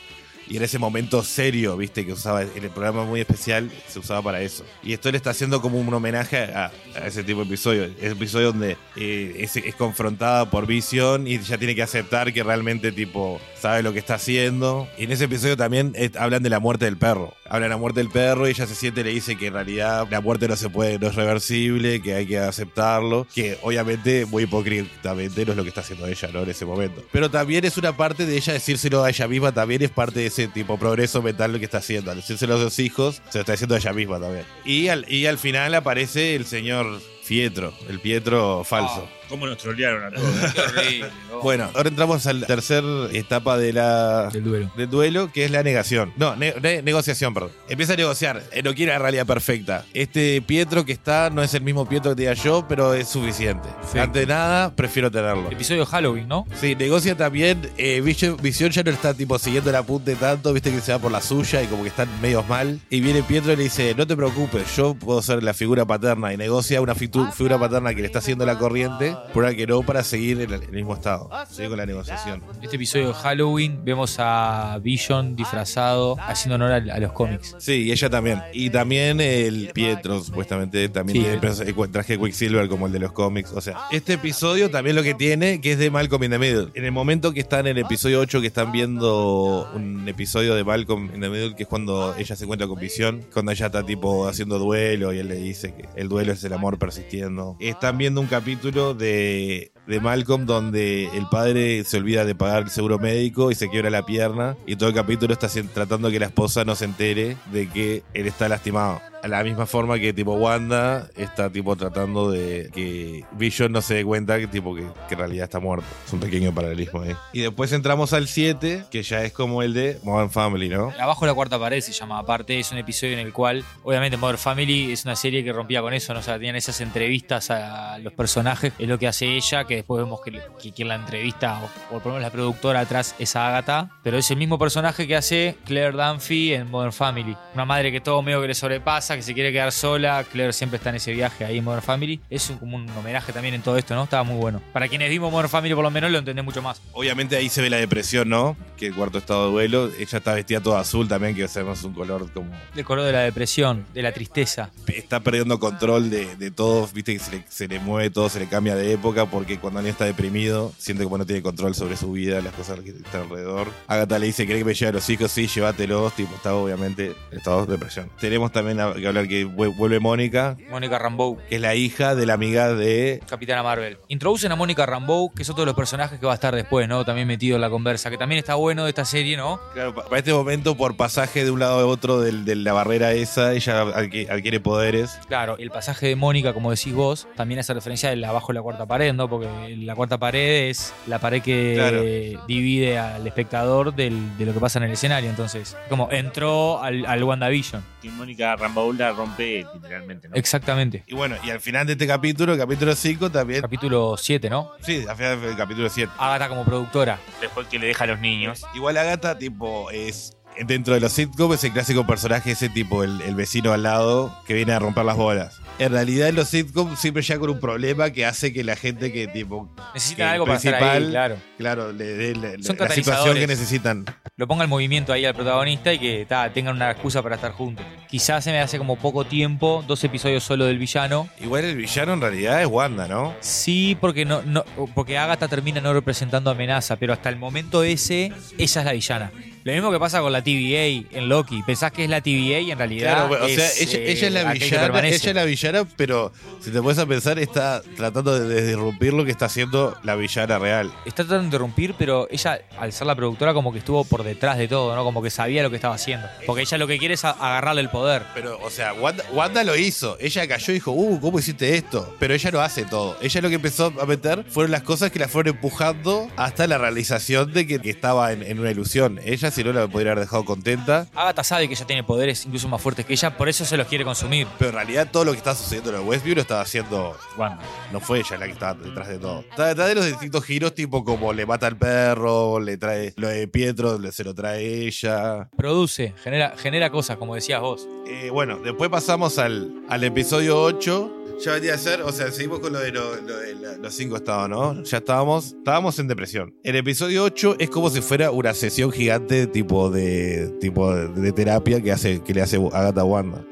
Y 0.51 0.57
en 0.57 0.65
ese 0.65 0.81
momento 0.81 1.23
serio, 1.23 1.77
viste, 1.77 2.05
que 2.05 2.13
usaba 2.13 2.43
en 2.43 2.65
el 2.65 2.71
programa 2.71 3.05
muy 3.05 3.21
especial, 3.21 3.71
se 3.87 4.01
usaba 4.01 4.21
para 4.21 4.43
eso. 4.43 4.65
Y 4.83 4.93
esto 4.93 5.09
le 5.13 5.17
está 5.17 5.31
haciendo 5.31 5.63
como 5.63 5.79
un 5.79 5.95
homenaje 5.95 6.39
a, 6.39 6.73
ese 7.07 7.23
tipo 7.23 7.39
de 7.39 7.47
episodio. 7.47 7.85
Es 7.85 8.13
episodio 8.13 8.49
donde 8.49 8.77
eh, 8.97 9.37
es, 9.39 9.75
confrontada 9.77 10.51
por 10.51 10.67
Visión 10.67 11.29
y 11.29 11.39
ya 11.39 11.57
tiene 11.57 11.77
que 11.77 11.85
aceptar 11.85 12.33
que 12.33 12.43
realmente, 12.43 12.91
tipo, 12.91 13.41
sabe 13.57 13.85
lo 13.85 13.93
que 13.93 14.01
está 14.01 14.15
haciendo. 14.15 14.89
Y 14.99 15.05
en 15.05 15.13
ese 15.13 15.27
episodio 15.27 15.57
también 15.57 15.93
eh, 15.95 16.11
hablan 16.19 16.43
de 16.43 16.51
la 16.51 16.59
muerte 16.59 16.85
del 16.87 16.97
perro. 16.97 17.33
Hablan 17.45 17.69
de 17.69 17.69
la 17.69 17.77
muerte 17.77 18.01
del 18.01 18.11
perro 18.11 18.49
y 18.49 18.51
ella 18.51 18.67
se 18.67 18.75
siente 18.75 19.03
y 19.03 19.05
le 19.05 19.11
dice 19.11 19.37
que 19.37 19.47
en 19.47 19.53
realidad 19.53 20.09
la 20.11 20.21
muerte 20.21 20.49
no 20.49 20.57
se 20.57 20.69
puede, 20.69 20.99
no 20.99 21.07
es 21.07 21.15
reversible, 21.15 22.03
que 22.03 22.15
hay 22.15 22.27
que 22.27 22.41
aceptarlo. 22.41 23.25
Que 23.33 23.57
obviamente, 23.63 24.27
muy 24.27 24.45
hipócritamente, 24.45 25.47
no 25.47 25.53
es 25.53 25.57
lo 25.57 25.63
que 25.63 25.69
está 25.69 25.83
haciendo 25.83 26.09
ella, 26.09 26.29
¿no? 26.33 26.43
En 26.43 26.51
ese 26.51 26.67
momento. 26.67 27.05
Pero 27.13 27.31
también 27.31 27.65
es 27.65 27.79
una 27.79 27.97
parte 27.97 28.27
de 28.27 28.37
ella 28.37 28.53
decírselo 28.53 29.05
a 29.05 29.11
ella 29.11 29.29
misma, 29.29 29.53
también 29.53 29.83
es 29.83 29.91
parte 29.91 30.19
de 30.19 30.27
ese 30.27 30.40
tipo 30.49 30.79
progreso 30.79 31.23
mental 31.23 31.53
lo 31.53 31.59
que 31.59 31.65
está 31.65 31.79
haciendo. 31.79 32.11
Al 32.11 32.19
decírselo 32.19 32.55
a 32.55 32.59
los 32.59 32.79
hijos, 32.79 33.23
se 33.31 33.39
lo 33.39 33.41
está 33.41 33.53
diciendo 33.53 33.77
ella 33.77 33.93
misma 33.93 34.21
también. 34.21 34.45
Y 34.65 34.89
al, 34.89 35.11
y 35.11 35.27
al 35.27 35.39
final 35.39 35.75
aparece 35.75 36.35
el 36.35 36.47
señor 36.47 37.01
Pietro, 37.27 37.73
el 37.89 38.01
Pietro 38.01 38.65
falso. 38.65 39.09
¿Cómo 39.31 39.47
nos 39.47 39.57
trolearon 39.59 40.05
a 40.05 40.11
todos? 40.11 40.29
Qué 40.55 40.61
horrible. 40.61 41.09
¿no? 41.31 41.41
Bueno, 41.41 41.71
ahora 41.75 41.89
entramos 41.89 42.27
a 42.27 42.33
la 42.35 42.47
tercera 42.47 42.87
etapa 43.13 43.57
de 43.57 43.73
la, 43.73 44.29
Del 44.31 44.45
duelo. 44.45 44.71
del 44.77 44.91
duelo, 44.91 45.33
que 45.33 45.45
es 45.47 45.51
la 45.51 45.63
negación. 45.63 46.13
No, 46.17 46.37
ne- 46.37 46.55
ne- 46.61 46.83
negociación, 46.83 47.33
perdón. 47.33 47.53
Empieza 47.69 47.95
a 47.95 47.97
negociar. 47.97 48.43
Eh, 48.53 48.63
no 48.63 48.75
quiere 48.75 48.93
la 48.93 48.99
realidad 48.99 49.25
perfecta. 49.27 49.85
Este 49.95 50.43
Pietro 50.43 50.85
que 50.85 50.93
está 50.93 51.31
no 51.31 51.43
es 51.43 51.55
el 51.55 51.63
mismo 51.63 51.89
Pietro 51.89 52.11
que 52.11 52.17
tenía 52.17 52.35
yo, 52.35 52.67
pero 52.69 52.93
es 52.93 53.09
suficiente. 53.09 53.69
Sí. 53.91 53.99
Ante 53.99 54.27
nada, 54.27 54.75
prefiero 54.75 55.11
tenerlo. 55.11 55.51
Episodio 55.51 55.87
Halloween, 55.87 56.29
¿no? 56.29 56.45
Sí, 56.61 56.75
negocia 56.75 57.17
también. 57.17 57.71
Eh, 57.79 58.01
Vision, 58.01 58.37
Visión 58.43 58.71
ya 58.71 58.83
no 58.83 58.91
está 58.91 59.15
tipo 59.15 59.39
siguiendo 59.39 59.71
el 59.71 59.77
apunte 59.77 60.17
tanto, 60.17 60.53
viste 60.53 60.71
que 60.73 60.81
se 60.81 60.93
va 60.93 60.99
por 60.99 61.13
la 61.13 61.21
suya 61.21 61.63
y 61.63 61.67
como 61.67 61.83
que 61.85 61.89
están 61.91 62.09
medios 62.21 62.47
mal. 62.49 62.81
Y 62.91 63.01
viene 63.01 63.23
Pietro 63.23 63.53
y 63.53 63.57
le 63.57 63.63
dice: 63.65 63.95
No 63.97 64.07
te 64.07 64.17
preocupes, 64.17 64.77
yo 64.77 64.95
puedo 64.95 65.23
ser 65.23 65.43
la 65.43 65.55
figura 65.55 65.85
paterna. 65.85 66.33
Y 66.33 66.37
negocia 66.37 66.81
una 66.81 66.95
fitu- 66.95 67.33
figura 67.33 67.59
paterna 67.59 67.95
que 67.95 68.01
le 68.01 68.07
está 68.07 68.19
haciendo 68.19 68.45
la 68.45 68.59
corriente, 68.59 69.15
la 69.35 69.55
que 69.55 69.67
no, 69.67 69.83
para 69.83 70.03
seguir 70.03 70.41
en 70.41 70.51
el, 70.53 70.63
en 70.63 70.69
el 70.69 70.73
mismo 70.73 70.95
estado. 70.95 71.29
Sigue 71.51 71.69
con 71.69 71.79
la 71.79 71.87
negociación. 71.87 72.43
Este 72.63 72.77
episodio 72.77 73.09
de 73.09 73.15
Halloween 73.15 73.85
vemos 73.85 74.17
a 74.19 74.79
Vision 74.83 75.37
disfrazado 75.37 76.17
haciendo 76.21 76.57
honor 76.57 76.73
a, 76.73 76.95
a 76.95 76.99
los 76.99 77.13
cómics. 77.13 77.55
Sí, 77.59 77.85
y 77.85 77.93
ella 77.93 78.11
también. 78.11 78.43
Y 78.53 78.71
también 78.71 79.21
el 79.21 79.71
Pietro, 79.73 80.23
supuestamente, 80.23 80.89
también 80.89 81.17
Sí. 81.17 81.21
tiene 81.23 81.35
el 81.35 81.41
perso- 81.41 81.63
el 81.85 81.91
traje 81.91 82.17
de 82.17 82.23
Quicksilver 82.25 82.69
como 82.69 82.87
el 82.87 82.93
de 82.93 82.99
los 82.99 83.13
cómics. 83.13 83.53
O 83.53 83.61
sea, 83.61 83.79
este 83.91 84.15
episodio 84.15 84.71
también 84.71 84.97
lo 84.97 85.03
que 85.03 85.15
tiene, 85.15 85.61
que 85.61 85.73
es 85.73 85.79
de 85.79 85.91
Malcolm 85.91 86.23
in 86.25 86.31
the 86.31 86.39
Middle. 86.39 86.69
En 86.75 86.85
el 86.85 86.93
momento 86.93 87.33
que 87.33 87.41
están 87.41 87.67
en 87.67 87.77
el 87.79 87.85
episodio 87.85 88.21
8, 88.21 88.41
que 88.41 88.47
están 88.47 88.73
viendo 88.73 89.69
un 89.75 90.09
episodio 90.09 90.55
de 90.55 90.65
Malcolm 90.65 91.11
in 91.15 91.21
the 91.21 91.29
Middle, 91.29 91.55
que 91.57 91.63
es 91.65 91.69
cuando 91.69 92.15
ella 92.17 92.37
se 92.37 92.45
encuentra 92.45 92.67
con 92.69 92.79
Visión, 92.79 93.25
cuando 93.33 93.53
ella 93.53 93.67
está 93.67 93.85
tipo 93.85 94.27
haciendo 94.29 94.59
duelo 94.59 95.13
y 95.13 95.19
él 95.19 95.29
le 95.29 95.37
dice 95.37 95.75
que 95.75 95.89
el 95.97 96.09
duelo 96.09 96.33
es 96.33 96.43
el 96.45 96.53
amor 96.53 96.79
persistiendo. 96.79 97.57
Están 97.61 97.99
viendo 97.99 98.21
un 98.21 98.27
capítulo 98.27 98.95
de, 98.95 99.10
de 99.11 99.73
Malcolm 99.99 100.47
donde 100.47 101.07
el 101.17 101.27
padre 101.29 101.83
se 101.83 101.97
olvida 101.97 102.25
de 102.25 102.35
pagar 102.37 102.65
el 102.65 102.71
seguro 102.71 102.99
médico 102.99 103.51
y 103.51 103.55
se 103.57 103.69
quiebra 103.69 103.91
la 103.91 104.07
pierna 104.07 104.57
y 104.67 104.77
todo 104.77 104.91
el 104.91 104.95
capítulo 104.95 105.33
está 105.33 105.49
tratando 105.75 106.11
que 106.11 106.21
la 106.21 106.27
esposa 106.27 106.65
no 106.65 106.77
se 106.77 106.85
entere 106.85 107.37
de 107.51 107.69
que 107.69 108.05
él 108.15 108.27
está 108.27 108.49
lastimado. 108.49 109.01
A 109.23 109.29
la 109.29 109.45
misma 109.45 109.67
forma 109.67 109.99
que 109.99 110.15
tipo 110.15 110.33
Wanda 110.33 111.11
está 111.15 111.51
tipo 111.51 111.77
tratando 111.77 112.31
de 112.31 112.71
que 112.73 113.25
Vision 113.33 113.71
no 113.71 113.83
se 113.83 113.95
dé 113.95 114.05
cuenta 114.05 114.39
que 114.39 114.47
tipo 114.47 114.75
que 114.75 114.83
en 114.83 115.19
realidad 115.19 115.45
está 115.45 115.61
muerto. 115.61 115.85
Es 116.07 116.13
un 116.15 116.21
pequeño 116.21 116.55
paralelismo 116.55 117.03
ahí. 117.03 117.15
Y 117.35 117.43
después 117.43 117.71
entramos 117.73 118.15
al 118.15 118.29
7, 118.29 118.85
que 118.91 119.03
ya 119.03 119.23
es 119.23 119.35
como 119.35 119.63
el 119.63 119.75
de 119.75 119.99
Modern 120.05 120.31
Family, 120.31 120.71
¿no? 120.71 120.91
Abajo 120.99 121.27
la 121.27 121.35
cuarta 121.35 121.59
pared 121.59 121.83
se 121.83 121.93
llama. 121.93 122.19
Aparte, 122.19 122.59
es 122.59 122.73
un 122.73 122.79
episodio 122.79 123.13
en 123.13 123.19
el 123.19 123.33
cual, 123.35 123.63
obviamente, 123.83 124.17
Modern 124.17 124.39
Family 124.39 124.91
es 124.91 125.05
una 125.05 125.17
serie 125.17 125.45
que 125.45 125.53
rompía 125.53 125.83
con 125.83 125.93
eso, 125.93 126.15
¿no? 126.15 126.21
O 126.21 126.23
sea, 126.23 126.37
tenían 126.37 126.57
esas 126.57 126.81
entrevistas 126.81 127.51
a 127.51 127.99
los 127.99 128.15
personajes, 128.15 128.73
es 128.79 128.89
lo 128.89 128.99
que 128.99 129.07
hace 129.07 129.37
ella, 129.37 129.65
que 129.65 129.80
después 129.81 130.03
vemos 130.03 130.21
que, 130.23 130.41
que 130.63 130.73
quien 130.73 130.89
la 130.89 130.95
entrevista, 130.95 131.61
o, 131.61 131.97
o 131.97 131.99
por 132.01 132.07
lo 132.07 132.13
menos 132.15 132.23
la 132.23 132.31
productora 132.31 132.81
atrás, 132.81 133.15
es 133.19 133.37
Agatha. 133.37 133.91
Pero 134.03 134.17
es 134.19 134.31
el 134.31 134.37
mismo 134.37 134.59
personaje 134.59 135.07
que 135.07 135.17
hace 135.17 135.57
Claire 135.65 135.93
Dunphy 135.93 136.55
en 136.55 136.71
Modern 136.71 136.93
Family. 136.93 137.37
Una 137.55 137.65
madre 137.65 137.93
que 137.93 138.01
todo 138.01 138.23
medio 138.23 138.41
que 138.41 138.49
le 138.49 138.55
sobrepasa, 138.55 139.17
que 139.17 139.23
se 139.23 139.35
quiere 139.35 139.53
quedar 139.53 139.73
sola. 139.73 140.25
Claire 140.31 140.53
siempre 140.53 140.77
está 140.79 140.91
en 140.91 140.97
ese 140.97 141.13
viaje 141.13 141.45
ahí 141.45 141.59
en 141.59 141.65
Modern 141.65 141.83
Family. 141.83 142.21
Es 142.31 142.49
un- 142.51 142.59
como 142.59 142.77
un 142.77 142.89
homenaje 142.91 143.33
también 143.33 143.55
en 143.55 143.63
todo 143.63 143.77
esto, 143.77 143.95
¿no? 143.95 144.05
Estaba 144.05 144.23
muy 144.23 144.37
bueno. 144.37 144.61
Para 144.73 144.89
quienes 144.89 145.09
vimos 145.11 145.31
Modern 145.33 145.49
Family, 145.49 145.75
por 145.75 145.85
lo 145.85 145.91
menos, 145.91 146.11
lo 146.11 146.19
entendés 146.19 146.45
mucho 146.45 146.63
más. 146.63 146.81
Obviamente 146.93 147.37
ahí 147.37 147.49
se 147.49 147.63
ve 147.63 147.71
la 147.71 147.77
depresión, 147.79 148.29
¿no? 148.29 148.57
Que 148.77 148.87
el 148.89 148.95
cuarto 148.95 149.19
estado 149.19 149.47
de 149.47 149.53
duelo. 149.53 149.91
Ella 149.99 150.19
está 150.19 150.35
vestida 150.35 150.61
toda 150.61 150.81
azul 150.81 151.07
también, 151.09 151.35
que 151.35 151.47
sabemos 151.49 151.83
un 151.85 151.95
color 151.95 152.31
como 152.33 152.51
El 152.75 152.85
color 152.85 153.05
de 153.07 153.13
la 153.13 153.21
depresión, 153.21 153.87
de 153.95 154.03
la 154.03 154.13
tristeza. 154.13 154.71
está 154.89 155.21
perdiendo 155.21 155.59
control 155.61 156.11
de, 156.11 156.35
de 156.37 156.51
todo, 156.51 156.89
viste 156.93 157.13
que 157.13 157.19
se 157.21 157.31
le, 157.31 157.45
se 157.49 157.69
le 157.69 157.79
mueve 157.79 158.11
todo, 158.11 158.29
se 158.29 158.41
le 158.41 158.47
cambia 158.49 158.75
de 158.75 158.93
época, 158.93 159.27
porque 159.27 159.59
cuando 159.59 159.70
alguien 159.79 159.93
está 159.93 160.05
deprimido, 160.05 160.73
siente 160.79 161.05
como 161.05 161.19
no 161.19 161.27
tiene 161.27 161.43
control 161.43 161.75
sobre 161.75 161.97
su 161.97 162.13
vida, 162.13 162.41
las 162.41 162.53
cosas 162.55 162.81
que 162.81 162.91
están 162.91 163.23
alrededor. 163.23 163.69
Agatha 163.87 164.19
le 164.19 164.27
dice, 164.27 164.47
¿querés 164.47 164.61
que 164.63 164.65
me 164.67 164.75
lleve 164.75 164.89
a 164.91 164.93
los 164.93 165.09
hijos? 165.11 165.31
Sí, 165.31 165.47
llévatelos, 165.47 166.13
tipo, 166.15 166.35
está 166.35 166.55
obviamente 166.55 167.15
en 167.31 167.39
estado 167.39 167.67
de 167.67 167.73
depresión. 167.73 168.11
Tenemos 168.21 168.53
también 168.53 168.79
que 168.97 169.07
hablar 169.07 169.29
que 169.29 169.47
vue- 169.47 169.75
vuelve 169.77 170.01
Mónica, 170.01 170.57
Mónica 170.71 170.99
Rambeau. 170.99 171.39
que 171.49 171.57
es 171.57 171.61
la 171.61 171.75
hija 171.75 172.15
de 172.15 172.27
la 172.27 172.35
amiga 172.35 172.73
de... 172.75 173.23
Capitana 173.29 173.63
Marvel. 173.63 173.99
Introducen 174.09 174.53
a 174.53 174.57
Mónica 174.57 174.87
Rambeau, 174.87 175.33
que 175.35 175.43
es 175.43 175.51
otro 175.51 175.63
de 175.63 175.67
los 175.67 175.75
personajes 175.77 176.19
que 176.19 176.27
va 176.27 176.33
a 176.33 176.35
estar 176.35 176.55
después, 176.55 176.89
¿no? 176.89 177.05
También 177.05 177.27
metido 177.29 177.57
en 177.57 177.61
la 177.61 177.71
conversa, 177.71 178.11
que 178.11 178.19
también 178.19 178.39
está 178.39 178.55
bueno 178.55 178.85
de 178.85 178.91
esta 178.91 179.05
serie, 179.05 179.37
¿no? 179.37 179.61
Claro, 179.75 179.95
pa- 179.95 180.05
para 180.05 180.19
este 180.19 180.33
momento, 180.33 180.77
por 180.77 180.97
pasaje 180.97 181.45
de 181.45 181.51
un 181.51 181.61
lado 181.61 181.81
a 181.81 181.87
otro 181.87 182.21
del- 182.21 182.45
de 182.45 182.57
la 182.57 182.73
barrera 182.73 183.13
esa, 183.13 183.53
ella 183.55 183.85
adqui- 183.85 184.29
adquiere 184.31 184.61
poderes. 184.61 185.19
Claro, 185.29 185.57
el 185.59 185.71
pasaje 185.71 186.07
de 186.09 186.17
Mónica, 186.17 186.53
como 186.53 186.71
decís 186.71 186.95
vos, 186.95 187.27
también 187.37 187.61
hace 187.61 187.75
referencia 187.75 188.11
al 188.11 188.23
abajo 188.25 188.49
de 188.49 188.55
la 188.55 188.63
cuarta 188.63 188.87
pared, 188.87 189.13
¿no? 189.13 189.29
Porque 189.29 189.47
la 189.79 189.95
cuarta 189.95 190.19
pared 190.19 190.69
es 190.71 190.93
la 191.07 191.19
pared 191.19 191.43
que 191.43 191.75
Claro. 191.77 192.03
divide 192.47 192.99
al 192.99 193.27
espectador 193.27 193.95
del- 193.95 194.37
de 194.39 194.47
lo 194.47 194.53
que 194.53 194.61
pasa 194.61 194.79
en 194.79 194.85
el 194.85 194.93
escenario. 194.93 195.31
Entonces, 195.31 195.77
como 195.89 196.09
entró 196.11 196.83
al, 196.83 197.07
al 197.07 197.23
WandaVision. 197.25 197.83
Que 198.03 198.11
Mónica 198.11 198.57
Rambaúl 198.57 198.97
la 198.99 199.13
rompe 199.13 199.65
literalmente, 199.75 200.29
¿no? 200.29 200.37
Exactamente. 200.37 201.03
Y 201.07 201.15
bueno, 201.15 201.37
y 201.45 201.51
al 201.51 201.61
final 201.61 201.87
de 201.87 201.93
este 201.93 202.07
capítulo, 202.07 202.57
capítulo 202.57 202.95
5, 202.95 203.31
también... 203.31 203.61
Capítulo 203.63 204.17
7, 204.17 204.49
¿no? 204.51 204.73
Sí, 204.81 205.05
al 205.09 205.17
final 205.17 205.41
del 205.41 205.57
capítulo 205.57 205.89
7. 205.89 206.11
Agatha 206.19 206.49
como 206.49 206.65
productora. 206.65 207.19
Después 207.41 207.67
que 207.69 207.79
le 207.79 207.87
deja 207.89 208.05
a 208.05 208.07
los 208.07 208.21
niños. 208.21 208.65
Igual 208.75 208.97
Agatha, 208.97 209.37
tipo, 209.39 209.91
es 209.91 210.37
dentro 210.67 210.95
de 210.95 211.01
los 211.01 211.13
sitcoms 211.13 211.55
es 211.57 211.65
el 211.65 211.73
clásico 211.73 212.07
personaje, 212.07 212.53
ese 212.53 212.69
tipo, 212.69 213.03
el, 213.05 213.21
el 213.23 213.35
vecino 213.35 213.73
al 213.73 213.83
lado 213.83 214.37
que 214.47 214.55
viene 214.55 214.73
a 214.73 214.79
romper 214.79 215.05
las 215.05 215.17
bolas. 215.17 215.61
En 215.79 215.93
realidad 215.93 216.29
en 216.29 216.35
los 216.37 216.49
sitcoms 216.49 216.99
siempre 216.99 217.23
llega 217.23 217.41
con 217.41 217.51
un 217.51 217.61
problema 217.61 218.11
que 218.11 218.27
hace 218.27 218.53
que 218.53 218.63
la 218.65 218.77
gente 218.77 219.13
que 219.13 219.27
tipo 219.29 219.69
Necesitan 219.95 220.17
que 220.29 220.33
algo 220.33 220.45
para 220.45 220.59
estar 220.59 220.75
ahí, 220.75 221.09
claro. 221.09 221.37
claro, 221.57 221.93
le 221.93 222.05
dé 222.05 222.37
la, 222.37 222.49
la- 222.59 222.63
Son 222.63 222.77
la 222.79 222.89
situación 222.91 223.35
que 223.37 223.47
necesitan. 223.47 224.05
Lo 224.37 224.47
ponga 224.47 224.65
en 224.65 224.71
movimiento 224.71 225.13
ahí 225.13 225.25
al 225.25 225.35
protagonista 225.35 225.93
y 225.93 225.99
que 225.99 226.27
ta, 226.29 226.53
tengan 226.53 226.77
una 226.77 226.91
excusa 226.91 227.23
para 227.23 227.37
estar 227.37 227.53
juntos. 227.53 227.85
Quizás 228.09 228.45
se 228.45 228.51
me 228.53 228.61
hace 228.61 228.77
como 228.79 228.97
poco 228.97 229.25
tiempo, 229.25 229.85
dos 229.87 230.03
episodios 230.05 230.43
solo 230.45 230.67
del 230.67 230.79
villano. 230.79 231.29
Igual 231.41 231.65
el 231.65 231.77
villano 231.77 232.13
en 232.15 232.21
realidad 232.21 232.61
es 232.61 232.67
Wanda, 232.69 233.09
¿no? 233.09 233.35
Sí, 233.41 233.97
porque 234.01 234.25
no, 234.25 234.43
no, 234.43 234.65
porque 234.95 235.17
Agatha 235.19 235.49
termina 235.49 235.81
no 235.81 235.93
representando 235.93 236.51
amenaza, 236.51 236.97
pero 236.97 237.13
hasta 237.13 237.29
el 237.31 237.37
momento 237.37 237.83
ese, 237.83 238.33
ella 238.59 238.81
es 238.81 238.85
la 238.85 238.93
villana. 238.93 239.31
Lo 239.63 239.73
mismo 239.73 239.93
que 239.93 239.99
pasa 239.99 240.21
con 240.21 240.33
la 240.33 240.43
TVA 240.43 241.07
en 241.11 241.29
Loki. 241.29 241.63
Pensás 241.63 241.93
que 241.93 242.05
es 242.05 242.11
la 242.11 242.23
TVA 242.23 242.61
y 242.61 242.71
en 242.71 242.79
realidad. 242.79 243.29
Claro, 243.29 243.45
o 243.45 243.49
sea, 243.49 243.69
ella, 243.79 243.99
eh, 243.99 244.11
ella 244.13 244.27
es 244.29 244.33
la 244.33 244.53
que 244.53 244.59
villana, 244.59 244.99
ella 245.01 245.17
es 245.17 245.35
la 245.35 245.45
villana, 245.45 245.85
pero 245.97 246.33
si 246.61 246.71
te 246.71 246.81
puedes 246.81 246.99
a 246.99 247.05
pensar, 247.05 247.39
está 247.39 247.83
tratando 247.95 248.39
de 248.39 248.67
disrumpir 248.67 249.13
lo 249.13 249.25
que 249.25 249.31
está 249.31 249.47
haciendo 249.47 249.95
la 250.03 250.17
villana 250.17 250.59
real. 250.59 250.91
Está 251.05 251.25
tratando 251.25 251.41
de 251.41 251.45
interrumpir, 251.45 251.95
pero 251.99 252.27
ella, 252.31 252.59
al 252.79 252.93
ser 252.95 253.07
la 253.07 253.15
productora, 253.15 253.53
como 253.53 253.71
que 253.71 253.81
estuvo 253.81 254.05
por 254.05 254.23
detrás 254.23 254.57
de 254.57 254.67
todo, 254.67 254.97
¿no? 254.97 255.05
Como 255.05 255.23
que 255.23 255.29
sabía 255.29 255.63
lo 255.63 255.69
que 255.69 255.77
estaba 255.77 255.95
haciendo. 255.95 256.27
Porque 256.47 256.63
ella 256.63 256.79
lo 256.79 256.87
que 256.87 256.99
quiere 256.99 257.15
es 257.15 257.25
agarrarle 257.27 257.83
el 257.83 257.91
poder. 257.91 258.23
Pero, 258.33 258.59
o 258.63 258.71
sea, 258.71 258.95
Wanda, 258.95 259.25
Wanda 259.33 259.63
lo 259.63 259.77
hizo. 259.77 260.17
Ella 260.21 260.49
cayó 260.49 260.73
y 260.73 260.75
dijo, 260.75 260.93
uh, 260.93 261.21
¿cómo 261.21 261.39
hiciste 261.39 261.77
esto? 261.77 262.17
Pero 262.19 262.33
ella 262.33 262.51
no 262.51 262.61
hace 262.61 262.85
todo. 262.85 263.19
Ella 263.21 263.43
lo 263.43 263.51
que 263.51 263.57
empezó 263.57 263.93
a 264.01 264.07
meter 264.07 264.43
fueron 264.49 264.71
las 264.71 264.83
cosas 264.83 265.11
que 265.11 265.19
la 265.19 265.29
fueron 265.29 265.55
empujando 265.57 266.31
hasta 266.37 266.67
la 266.67 266.79
realización 266.79 267.53
de 267.53 267.67
que, 267.67 267.79
que 267.79 267.91
estaba 267.91 268.33
en, 268.33 268.43
en 268.43 268.59
una 268.59 268.71
ilusión. 268.71 269.21
Ella, 269.23 269.50
si 269.51 269.65
no, 269.65 269.73
la 269.73 269.89
podría 269.89 270.13
haber 270.13 270.25
dejado 270.25 270.45
contenta. 270.45 271.07
Agatha 271.15 271.45
sabe 271.45 271.69
que 271.69 271.75
ella 271.75 271.87
tiene 271.87 272.05
poderes 272.05 272.45
incluso 272.47 272.69
más 272.69 272.81
fuertes 272.81 273.07
que 273.07 273.13
ella, 273.13 273.37
por 273.37 273.49
eso 273.49 273.65
se 273.65 273.77
los 273.77 273.87
quiere 273.87 274.05
consumir. 274.05 274.47
Pero 274.59 274.71
en 274.71 274.77
realidad 274.77 275.09
todo 275.11 275.25
lo 275.25 275.33
que 275.33 275.39
estaba 275.39 275.57
sucediendo 275.57 275.91
en 275.91 275.97
el 275.97 276.03
Westview 276.03 276.35
lo 276.35 276.43
estaba 276.43 276.61
haciendo 276.63 277.17
Wanda. 277.37 277.63
No 277.93 278.01
fue 278.01 278.21
ella 278.21 278.37
la 278.39 278.47
que 278.47 278.53
estaba 278.53 278.75
detrás 278.75 279.09
de 279.09 279.19
todo. 279.19 279.41
Está 279.51 279.67
detrás 279.67 279.89
de 279.89 279.95
los 279.95 280.07
distintos 280.07 280.45
giros, 280.45 280.75
tipo 280.75 281.05
como 281.05 281.33
le 281.33 281.47
mata 281.47 281.67
al 281.67 281.77
perro, 281.77 282.61
le 282.61 282.77
trae 282.77 283.13
lo 283.17 283.29
de 283.29 283.49
Pietro, 283.49 283.99
se 284.13 284.25
lo 284.25 284.35
trae 284.35 284.87
ella. 284.87 285.49
Produce, 285.57 286.15
genera, 286.23 286.55
genera 286.57 286.91
cosas, 286.91 287.17
como 287.17 287.35
decías 287.35 287.61
vos. 287.61 287.87
Eh, 288.07 288.31
bueno, 288.31 288.59
después 288.59 288.91
pasamos 288.91 289.39
al, 289.39 289.71
al 289.89 290.05
episodio 290.05 290.61
8. 290.63 291.20
Ya 291.43 291.53
vendría 291.53 291.75
a 291.75 291.79
ser, 291.79 292.03
o 292.03 292.13
sea, 292.13 292.31
seguimos 292.31 292.61
con 292.61 292.73
lo 292.73 292.81
de, 292.81 292.93
los 292.93 293.95
cinco 293.95 294.17
estados, 294.17 294.49
¿no? 294.51 294.83
Ya 294.83 294.99
estábamos, 294.99 295.55
estábamos 295.57 295.99
en 295.99 296.07
depresión. 296.07 296.55
El 296.63 296.77
episodio 296.77 297.25
8 297.25 297.57
es 297.59 297.71
como 297.71 297.89
si 297.89 298.03
fuera 298.03 298.31
una 298.31 298.53
sesión 298.53 298.93
gigante 298.93 299.47
tipo 299.47 299.91
de, 299.91 300.55
tipo 300.61 300.95
de, 300.95 301.09
de 301.09 301.33
terapia 301.33 301.81
que, 301.81 301.93
hace, 301.93 302.23
que 302.23 302.35
le 302.35 302.43
hace 302.43 302.57
Agatha 302.57 303.05
Wanda. 303.05 303.43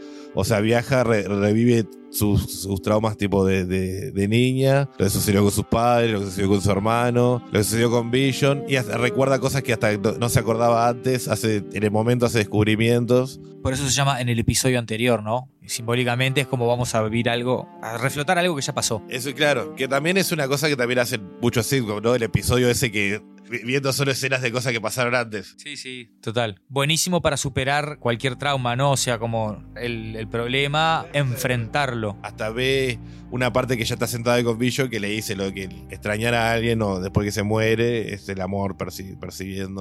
O 0.40 0.45
sea, 0.45 0.61
viaja, 0.61 1.02
re- 1.02 1.25
revive 1.26 1.85
sus, 2.11 2.61
sus 2.62 2.80
traumas 2.80 3.16
tipo 3.16 3.45
de, 3.45 3.64
de- 3.66 4.12
de 4.12 4.28
niña, 4.28 4.88
lo 4.97 5.04
que 5.04 5.11
sucedió 5.11 5.42
con 5.42 5.50
sus 5.50 5.64
padres, 5.66 6.12
lo 6.12 6.21
que 6.21 6.26
sucedió 6.26 6.49
con 6.49 6.62
su 6.62 6.71
hermano, 6.71 7.42
lo 7.47 7.59
que 7.59 7.64
sucedió 7.64 7.90
con 7.90 8.12
Vision, 8.12 8.62
y 8.68 8.76
hasta 8.76 8.97
recuerda 8.99 9.40
cosas 9.40 9.64
que 9.64 9.73
hasta 9.73 9.97
no, 9.97 10.28
se 10.28 10.38
acordaba 10.38 10.88
antes, 10.88 11.26
hace, 11.26 11.64
en 11.73 11.83
el 11.83 11.90
momento 11.90 12.25
hace 12.26 12.38
descubrimientos. 12.38 13.40
Por 13.64 13.73
eso 13.73 13.85
se 13.85 13.90
llama 13.90 14.21
en 14.21 14.28
el 14.28 14.38
episodio 14.38 14.78
anterior, 14.78 15.25
¿no? 15.25 15.49
Simbólicamente 15.66 16.40
es 16.40 16.47
como 16.47 16.66
vamos 16.68 16.95
a 16.95 17.02
vivir 17.02 17.28
algo, 17.28 17.68
a 17.83 17.99
reflotar 17.99 18.38
algo 18.38 18.54
que 18.54 18.62
ya 18.62 18.73
pasó. 18.73 19.02
Eso, 19.09 19.35
claro, 19.35 19.75
que 19.75 19.88
también 19.88 20.16
es 20.16 20.30
una 20.33 20.47
cosa 20.47 20.68
que 20.68 20.76
también 20.76 21.00
hacen 21.00 21.21
muchos 21.42 21.66
sitcoms, 21.66 22.00
¿no? 22.02 22.14
El 22.14 22.23
episodio 22.23 22.71
ese 22.71 22.90
que 22.92 23.21
viendo 23.49 23.93
solo 23.93 24.11
escenas 24.11 24.43
de 24.43 24.52
cosas 24.52 24.73
que 24.73 24.81
pasaron 24.81 25.14
antes. 25.14 25.55
Sí, 25.57 25.76
sí. 25.76 26.11
Total. 26.21 26.61
Buenísimo 26.69 27.21
para 27.21 27.37
superar 27.37 27.99
cualquier 27.99 28.37
trauma, 28.37 28.76
¿no? 28.76 28.93
O 28.93 28.97
sea, 28.97 29.19
como 29.19 29.64
el, 29.76 30.17
el 30.17 30.28
problema, 30.28 31.07
enfrentarlo. 31.12 32.17
Hasta 32.23 32.50
ve 32.50 32.99
una 33.31 33.52
parte 33.52 33.76
que 33.76 33.85
ya 33.85 33.95
está 33.95 34.07
sentada 34.07 34.43
con 34.43 34.59
Vision 34.59 34.88
que 34.88 35.00
le 35.00 35.09
dice 35.09 35.37
lo 35.37 35.45
de 35.45 35.55
que 35.55 35.64
extrañar 35.90 36.35
a 36.35 36.52
alguien 36.52 36.81
o 36.83 37.00
después 37.00 37.25
que 37.25 37.33
se 37.33 37.43
muere 37.43 38.14
es 38.14 38.28
el 38.28 38.40
amor 38.40 38.76